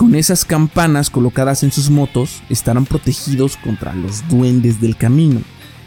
con 0.00 0.14
esas 0.14 0.46
campanas 0.46 1.10
colocadas 1.10 1.62
en 1.62 1.72
sus 1.72 1.90
motos 1.90 2.42
estarán 2.48 2.86
protegidos 2.86 3.58
contra 3.58 3.94
los 3.94 4.26
duendes 4.28 4.80
del 4.80 4.96
camino. 4.96 5.42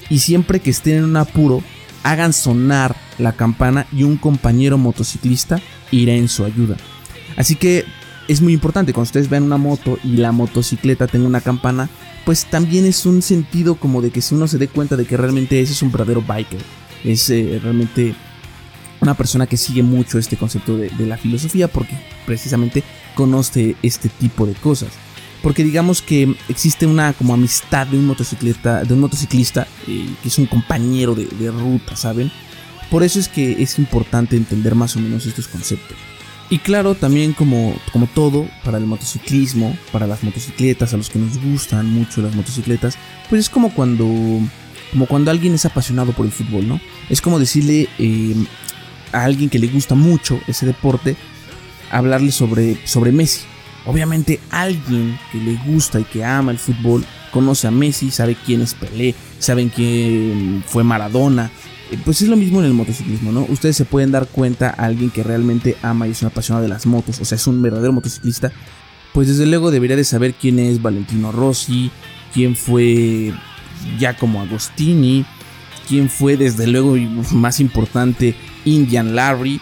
Y 0.08 0.20
siempre 0.20 0.60
que 0.60 0.70
estén 0.70 0.98
en 0.98 1.06
un 1.06 1.18
apuro, 1.18 1.64
hagan 2.04 2.32
sonar 2.32 2.96
la 3.18 3.32
campana 3.32 3.88
y 3.92 4.04
un 4.04 4.18
compañero 4.18 4.78
motociclista 4.78 5.60
irá 5.90 6.14
en 6.14 6.30
su 6.30 6.46
ayuda. 6.46 6.78
Así 7.38 7.56
que 7.56 7.86
es 8.28 8.40
muy 8.40 8.54
importante 8.54 8.94
cuando 8.94 9.08
ustedes 9.08 9.32
vean 9.32 9.42
una 9.42 9.58
moto 9.58 9.98
y 10.04 10.18
la 10.18 10.32
motocicleta 10.32 11.08
tenga 11.08 11.26
una 11.26 11.42
campana, 11.42 11.90
pues 12.24 12.46
también 12.46 12.86
es 12.86 13.08
un 13.08 13.24
sentido 13.24 13.78
como 13.78 14.04
de 14.04 14.12
que 14.12 14.22
si 14.22 14.36
uno 14.36 14.48
se 14.48 14.60
dé 14.60 14.68
cuenta 14.68 14.96
de 14.96 15.06
que 15.06 15.18
realmente 15.18 15.60
ese 15.60 15.74
es 15.74 15.82
un 15.82 15.92
verdadero 15.92 16.22
biker, 16.22 16.62
es 17.04 17.32
eh, 17.32 17.60
realmente 17.64 18.14
una 19.02 19.16
persona 19.16 19.48
que 19.48 19.58
sigue 19.58 19.82
mucho 19.82 20.20
este 20.20 20.38
concepto 20.38 20.78
de, 20.78 20.90
de 20.92 21.06
la 21.08 21.18
filosofía 21.18 21.68
porque 21.68 21.98
precisamente 22.28 22.84
conoce 23.14 23.76
este 23.82 24.10
tipo 24.10 24.46
de 24.46 24.54
cosas 24.54 24.92
porque 25.44 25.66
digamos 25.66 26.02
que 26.02 26.36
existe 26.48 26.88
una 26.88 27.12
como 27.12 27.34
amistad 27.34 27.86
de 27.86 27.98
un 28.00 28.08
motocicleta, 28.08 28.86
de 28.86 28.94
un 28.94 29.02
motociclista 29.02 29.68
eh, 29.88 30.10
que 30.24 30.30
es 30.30 30.40
un 30.40 30.46
compañero 30.46 31.14
de, 31.14 31.52
ruta, 31.52 31.98
¿saben? 31.98 32.32
Por 32.90 33.04
eso 33.04 33.20
es 33.20 33.28
que 33.28 33.62
es 33.62 33.78
importante 33.78 34.38
entender 34.38 34.74
más 34.74 34.96
o 34.96 35.00
menos 35.00 35.26
estos 35.26 35.50
conceptos. 35.50 35.98
Y 36.50 36.60
claro, 36.60 36.96
también 36.96 37.34
como, 37.34 37.76
como 37.92 38.08
todo, 38.08 38.48
para 38.64 38.78
el 38.78 38.86
motociclismo, 38.86 39.78
para 39.92 40.08
las 40.08 40.24
motocicletas, 40.24 40.94
a 40.94 40.98
los 40.98 41.10
que 41.10 41.20
nos 41.20 41.38
gustan 41.38 41.90
mucho 41.90 42.22
las 42.22 42.36
motocicletas, 42.36 42.98
pues 43.30 43.42
es 43.42 43.50
como 43.50 43.74
cuando, 43.74 44.06
como 44.92 45.08
cuando 45.08 45.30
alguien 45.30 45.56
es 45.56 45.66
apasionado 45.66 46.14
por 46.14 46.26
el 46.26 46.32
fútbol, 46.32 46.68
¿no? 46.70 46.80
Es 47.10 47.22
como 47.22 47.38
decirle 47.38 47.90
eh, 48.00 48.36
a 49.12 49.26
alguien 49.26 49.50
que 49.50 49.60
le 49.60 49.68
gusta 49.68 49.94
mucho 49.94 50.40
ese 50.48 50.66
deporte, 50.66 51.18
hablarle 51.94 52.32
sobre, 52.32 52.78
sobre 52.86 53.12
Messi. 53.12 53.42
Obviamente 53.86 54.40
alguien 54.50 55.20
que 55.32 55.38
le 55.40 55.56
gusta 55.66 56.00
y 56.00 56.04
que 56.06 56.24
ama 56.24 56.52
el 56.52 56.58
fútbol 56.58 57.06
conoce 57.32 57.68
a 57.68 57.72
Messi, 57.72 58.12
sabe 58.12 58.36
quién 58.46 58.62
es 58.62 58.74
Pelé, 58.74 59.16
saben 59.40 59.70
quién 59.70 60.64
fue 60.66 60.84
Maradona. 60.84 61.52
Eh, 61.92 61.98
pues 62.04 62.22
es 62.22 62.30
lo 62.30 62.38
mismo 62.38 62.60
en 62.60 62.66
el 62.66 62.74
motociclismo, 62.74 63.32
¿no? 63.32 63.46
Ustedes 63.50 63.76
se 63.76 63.86
pueden 63.86 64.12
dar 64.12 64.28
cuenta 64.28 64.70
a 64.70 64.86
alguien 64.86 65.10
que 65.10 65.24
realmente 65.24 65.76
ama 65.82 66.08
y 66.08 66.12
es 66.12 66.22
una 66.22 66.30
apasionado 66.30 66.64
de 66.64 66.70
las 66.70 66.86
motos, 66.86 67.20
o 67.20 67.26
sea, 67.26 67.36
es 67.36 67.46
un 67.48 67.62
verdadero 67.62 67.92
motociclista, 67.92 68.52
pues 69.14 69.28
desde 69.28 69.46
luego 69.46 69.70
debería 69.70 69.96
de 69.96 70.04
saber 70.04 70.34
quién 70.34 70.60
es 70.60 70.82
Valentino 70.82 71.32
Rossi, 71.32 71.92
quién 72.34 72.56
fue 72.56 73.34
Giacomo 74.00 74.42
Agostini, 74.42 75.26
quien 75.88 76.10
fue 76.10 76.38
desde 76.38 76.68
luego 76.68 76.96
más 77.32 77.60
importante 77.60 78.36
Indian 78.66 79.16
Larry, 79.16 79.60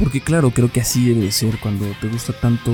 porque 0.00 0.22
claro, 0.22 0.50
creo 0.50 0.72
que 0.72 0.80
así 0.80 1.12
debe 1.12 1.30
ser 1.30 1.58
cuando 1.60 1.84
te 2.00 2.08
gusta 2.08 2.32
tanto 2.32 2.72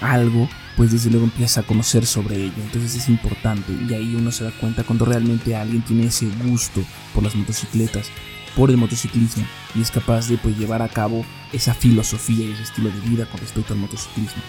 algo, 0.00 0.48
pues 0.76 0.92
desde 0.92 1.10
luego 1.10 1.26
empiezas 1.26 1.58
a 1.58 1.66
conocer 1.66 2.06
sobre 2.06 2.36
ello, 2.36 2.62
entonces 2.62 2.94
es 2.94 3.08
importante 3.08 3.72
y 3.72 3.92
ahí 3.92 4.14
uno 4.14 4.30
se 4.30 4.44
da 4.44 4.52
cuenta 4.52 4.84
cuando 4.84 5.04
realmente 5.04 5.56
alguien 5.56 5.82
tiene 5.82 6.06
ese 6.06 6.26
gusto 6.44 6.80
por 7.12 7.24
las 7.24 7.34
motocicletas, 7.34 8.08
por 8.54 8.70
el 8.70 8.76
motociclismo 8.76 9.44
y 9.74 9.82
es 9.82 9.90
capaz 9.90 10.28
de 10.28 10.38
pues, 10.38 10.56
llevar 10.56 10.80
a 10.80 10.88
cabo 10.88 11.26
esa 11.52 11.74
filosofía 11.74 12.46
y 12.46 12.52
ese 12.52 12.62
estilo 12.62 12.88
de 12.88 13.00
vida 13.00 13.26
con 13.26 13.40
respecto 13.40 13.74
al 13.74 13.80
motociclismo. 13.80 14.42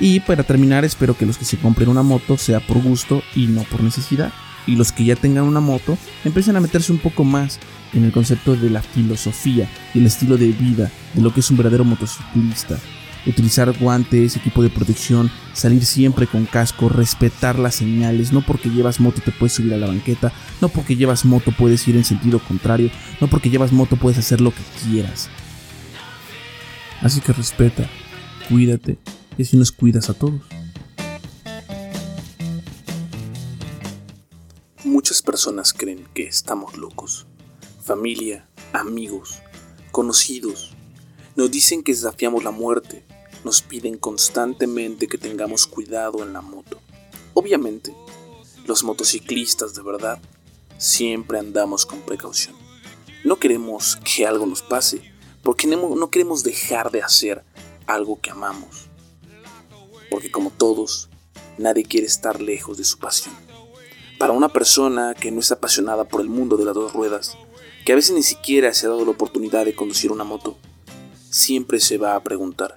Y 0.00 0.20
para 0.20 0.42
terminar, 0.42 0.84
espero 0.84 1.16
que 1.16 1.26
los 1.26 1.38
que 1.38 1.44
se 1.44 1.58
compren 1.58 1.88
una 1.88 2.02
moto 2.02 2.36
sea 2.36 2.60
por 2.60 2.80
gusto 2.82 3.22
y 3.34 3.46
no 3.46 3.62
por 3.62 3.82
necesidad. 3.82 4.32
Y 4.64 4.76
los 4.76 4.92
que 4.92 5.04
ya 5.04 5.16
tengan 5.16 5.44
una 5.44 5.58
moto 5.58 5.98
empiecen 6.24 6.54
a 6.54 6.60
meterse 6.60 6.92
un 6.92 6.98
poco 6.98 7.24
más 7.24 7.58
en 7.92 8.04
el 8.04 8.12
concepto 8.12 8.56
de 8.56 8.70
la 8.70 8.82
filosofía 8.82 9.68
y 9.94 9.98
el 9.98 10.06
estilo 10.06 10.36
de 10.36 10.48
vida 10.48 10.90
de 11.14 11.22
lo 11.22 11.32
que 11.32 11.40
es 11.40 11.50
un 11.50 11.56
verdadero 11.56 11.84
motociclista. 11.84 12.78
Utilizar 13.26 13.76
guantes, 13.78 14.36
equipo 14.36 14.62
de 14.62 14.70
protección, 14.70 15.30
salir 15.52 15.84
siempre 15.84 16.26
con 16.26 16.46
casco, 16.46 16.88
respetar 16.88 17.58
las 17.58 17.74
señales. 17.74 18.32
No 18.32 18.42
porque 18.42 18.70
llevas 18.70 19.00
moto 19.00 19.20
te 19.20 19.32
puedes 19.32 19.52
subir 19.52 19.74
a 19.74 19.76
la 19.76 19.86
banqueta, 19.86 20.32
no 20.60 20.68
porque 20.68 20.96
llevas 20.96 21.24
moto 21.24 21.52
puedes 21.52 21.86
ir 21.88 21.96
en 21.96 22.04
sentido 22.04 22.38
contrario, 22.38 22.90
no 23.20 23.28
porque 23.28 23.50
llevas 23.50 23.72
moto 23.72 23.96
puedes 23.96 24.18
hacer 24.18 24.40
lo 24.40 24.50
que 24.50 24.62
quieras. 24.82 25.28
Así 27.02 27.20
que 27.20 27.32
respeta, 27.32 27.88
cuídate 28.48 28.98
y 29.36 29.42
así 29.42 29.56
nos 29.56 29.72
cuidas 29.72 30.10
a 30.10 30.14
todos. 30.14 30.40
Muchas 34.84 35.22
personas 35.22 35.72
creen 35.72 36.08
que 36.14 36.24
estamos 36.24 36.76
locos. 36.76 37.27
Familia, 37.88 38.46
amigos, 38.74 39.40
conocidos, 39.90 40.76
nos 41.36 41.50
dicen 41.50 41.82
que 41.82 41.92
desafiamos 41.92 42.44
la 42.44 42.50
muerte, 42.50 43.02
nos 43.44 43.62
piden 43.62 43.96
constantemente 43.96 45.08
que 45.08 45.16
tengamos 45.16 45.66
cuidado 45.66 46.22
en 46.22 46.34
la 46.34 46.42
moto. 46.42 46.78
Obviamente, 47.32 47.96
los 48.66 48.84
motociclistas 48.84 49.74
de 49.74 49.80
verdad 49.80 50.20
siempre 50.76 51.38
andamos 51.38 51.86
con 51.86 52.02
precaución. 52.02 52.54
No 53.24 53.38
queremos 53.38 53.98
que 54.04 54.26
algo 54.26 54.44
nos 54.44 54.60
pase, 54.60 55.00
porque 55.42 55.66
no 55.66 56.10
queremos 56.10 56.44
dejar 56.44 56.90
de 56.90 57.02
hacer 57.02 57.42
algo 57.86 58.20
que 58.20 58.30
amamos 58.30 58.88
porque 60.10 60.30
como 60.30 60.50
todos, 60.50 61.08
nadie 61.58 61.84
quiere 61.84 62.06
estar 62.06 62.40
lejos 62.40 62.78
de 62.78 62.84
su 62.84 62.98
pasión. 62.98 63.34
Para 64.18 64.32
una 64.32 64.48
persona 64.48 65.14
que 65.14 65.30
no 65.30 65.40
es 65.40 65.52
apasionada 65.52 66.04
por 66.04 66.20
el 66.20 66.28
mundo 66.28 66.56
de 66.56 66.64
las 66.64 66.74
dos 66.74 66.92
ruedas, 66.92 67.36
que 67.88 67.92
a 67.92 67.96
veces 67.96 68.14
ni 68.14 68.22
siquiera 68.22 68.74
se 68.74 68.84
ha 68.84 68.90
dado 68.90 69.06
la 69.06 69.12
oportunidad 69.12 69.64
de 69.64 69.74
conducir 69.74 70.12
una 70.12 70.22
moto, 70.22 70.58
siempre 71.30 71.80
se 71.80 71.96
va 71.96 72.16
a 72.16 72.22
preguntar, 72.22 72.74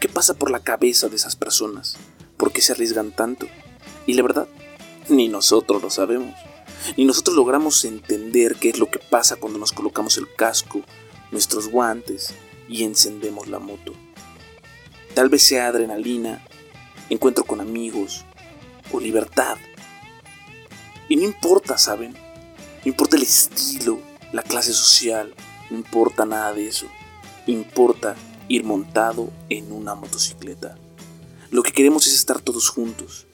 ¿qué 0.00 0.08
pasa 0.08 0.32
por 0.32 0.50
la 0.50 0.60
cabeza 0.60 1.10
de 1.10 1.16
esas 1.16 1.36
personas? 1.36 1.98
¿Por 2.38 2.50
qué 2.50 2.62
se 2.62 2.72
arriesgan 2.72 3.14
tanto? 3.14 3.46
Y 4.06 4.14
la 4.14 4.22
verdad, 4.22 4.48
ni 5.10 5.28
nosotros 5.28 5.82
lo 5.82 5.90
sabemos. 5.90 6.34
Ni 6.96 7.04
nosotros 7.04 7.36
logramos 7.36 7.84
entender 7.84 8.56
qué 8.56 8.70
es 8.70 8.78
lo 8.78 8.90
que 8.90 8.98
pasa 8.98 9.36
cuando 9.36 9.58
nos 9.58 9.72
colocamos 9.72 10.16
el 10.16 10.34
casco, 10.34 10.80
nuestros 11.30 11.68
guantes 11.68 12.32
y 12.66 12.84
encendemos 12.84 13.48
la 13.48 13.58
moto. 13.58 13.92
Tal 15.12 15.28
vez 15.28 15.42
sea 15.42 15.66
adrenalina, 15.66 16.42
encuentro 17.10 17.44
con 17.44 17.60
amigos 17.60 18.24
o 18.90 19.00
libertad. 19.00 19.58
Y 21.10 21.16
no 21.16 21.24
importa, 21.24 21.76
¿saben? 21.76 22.12
No 22.14 22.88
importa 22.88 23.16
el 23.16 23.22
estilo, 23.22 24.00
la 24.34 24.42
clase 24.42 24.72
social, 24.72 25.32
no 25.70 25.76
importa 25.76 26.26
nada 26.26 26.52
de 26.52 26.66
eso. 26.66 26.88
Importa 27.46 28.16
ir 28.48 28.64
montado 28.64 29.30
en 29.48 29.70
una 29.70 29.94
motocicleta. 29.94 30.76
Lo 31.52 31.62
que 31.62 31.70
queremos 31.70 32.08
es 32.08 32.14
estar 32.14 32.40
todos 32.40 32.68
juntos. 32.68 33.28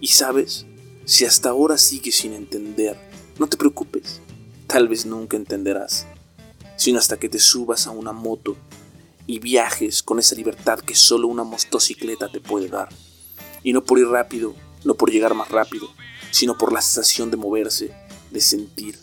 Y 0.00 0.08
sabes, 0.08 0.66
si 1.04 1.24
hasta 1.24 1.50
ahora 1.50 1.78
sigues 1.78 2.16
sin 2.16 2.32
entender, 2.32 2.98
no 3.38 3.46
te 3.46 3.56
preocupes. 3.56 4.20
Tal 4.66 4.88
vez 4.88 5.06
nunca 5.06 5.36
entenderás, 5.36 6.08
sino 6.74 6.98
hasta 6.98 7.16
que 7.16 7.28
te 7.28 7.38
subas 7.38 7.86
a 7.86 7.92
una 7.92 8.12
moto 8.12 8.56
y 9.28 9.38
viajes 9.38 10.02
con 10.02 10.18
esa 10.18 10.34
libertad 10.34 10.80
que 10.80 10.96
solo 10.96 11.28
una 11.28 11.44
motocicleta 11.44 12.28
te 12.28 12.40
puede 12.40 12.66
dar. 12.66 12.88
Y 13.62 13.72
no 13.72 13.84
por 13.84 14.00
ir 14.00 14.08
rápido, 14.08 14.56
no 14.82 14.96
por 14.96 15.12
llegar 15.12 15.34
más 15.34 15.52
rápido, 15.52 15.88
sino 16.32 16.58
por 16.58 16.72
la 16.72 16.82
sensación 16.82 17.30
de 17.30 17.36
moverse, 17.36 17.94
de 18.32 18.40
sentir 18.40 18.98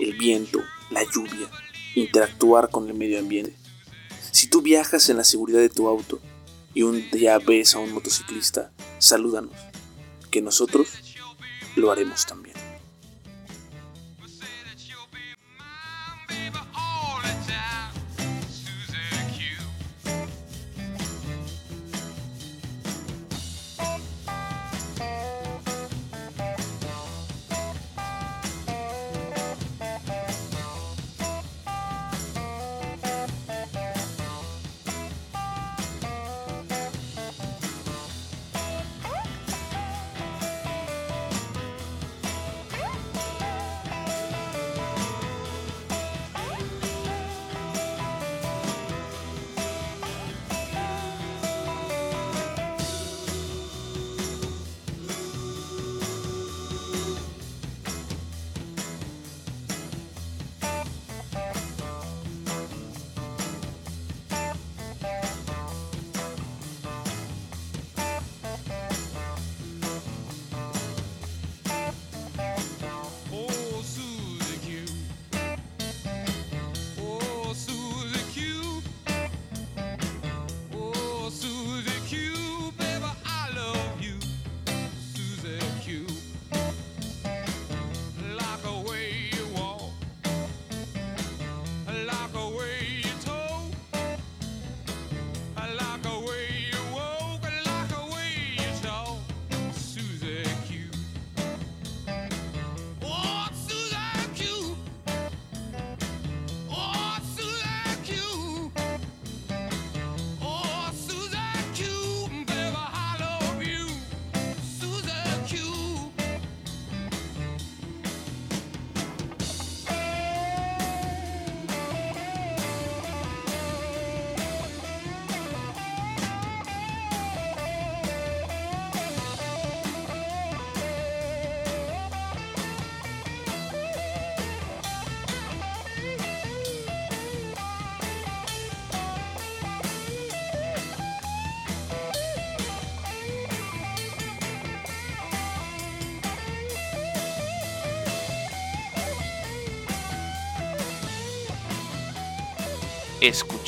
el 0.00 0.16
viento, 0.16 0.60
la 0.90 1.02
lluvia, 1.04 1.48
interactuar 1.94 2.70
con 2.70 2.88
el 2.88 2.94
medio 2.94 3.18
ambiente. 3.18 3.54
Si 4.30 4.48
tú 4.48 4.62
viajas 4.62 5.08
en 5.08 5.16
la 5.16 5.24
seguridad 5.24 5.60
de 5.60 5.68
tu 5.68 5.88
auto 5.88 6.20
y 6.74 6.82
un 6.82 7.10
día 7.10 7.38
ves 7.38 7.74
a 7.74 7.78
un 7.78 7.92
motociclista, 7.92 8.70
salúdanos, 8.98 9.54
que 10.30 10.42
nosotros 10.42 11.16
lo 11.76 11.90
haremos 11.90 12.26
también. 12.26 12.67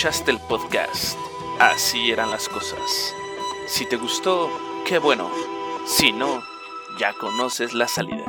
Escuchaste 0.00 0.30
el 0.30 0.40
podcast. 0.40 1.18
Así 1.58 2.10
eran 2.10 2.30
las 2.30 2.48
cosas. 2.48 3.14
Si 3.66 3.84
te 3.84 3.96
gustó, 3.98 4.48
qué 4.86 4.98
bueno. 4.98 5.30
Si 5.84 6.10
no, 6.10 6.42
ya 6.98 7.12
conoces 7.12 7.74
la 7.74 7.86
salida. 7.86 8.24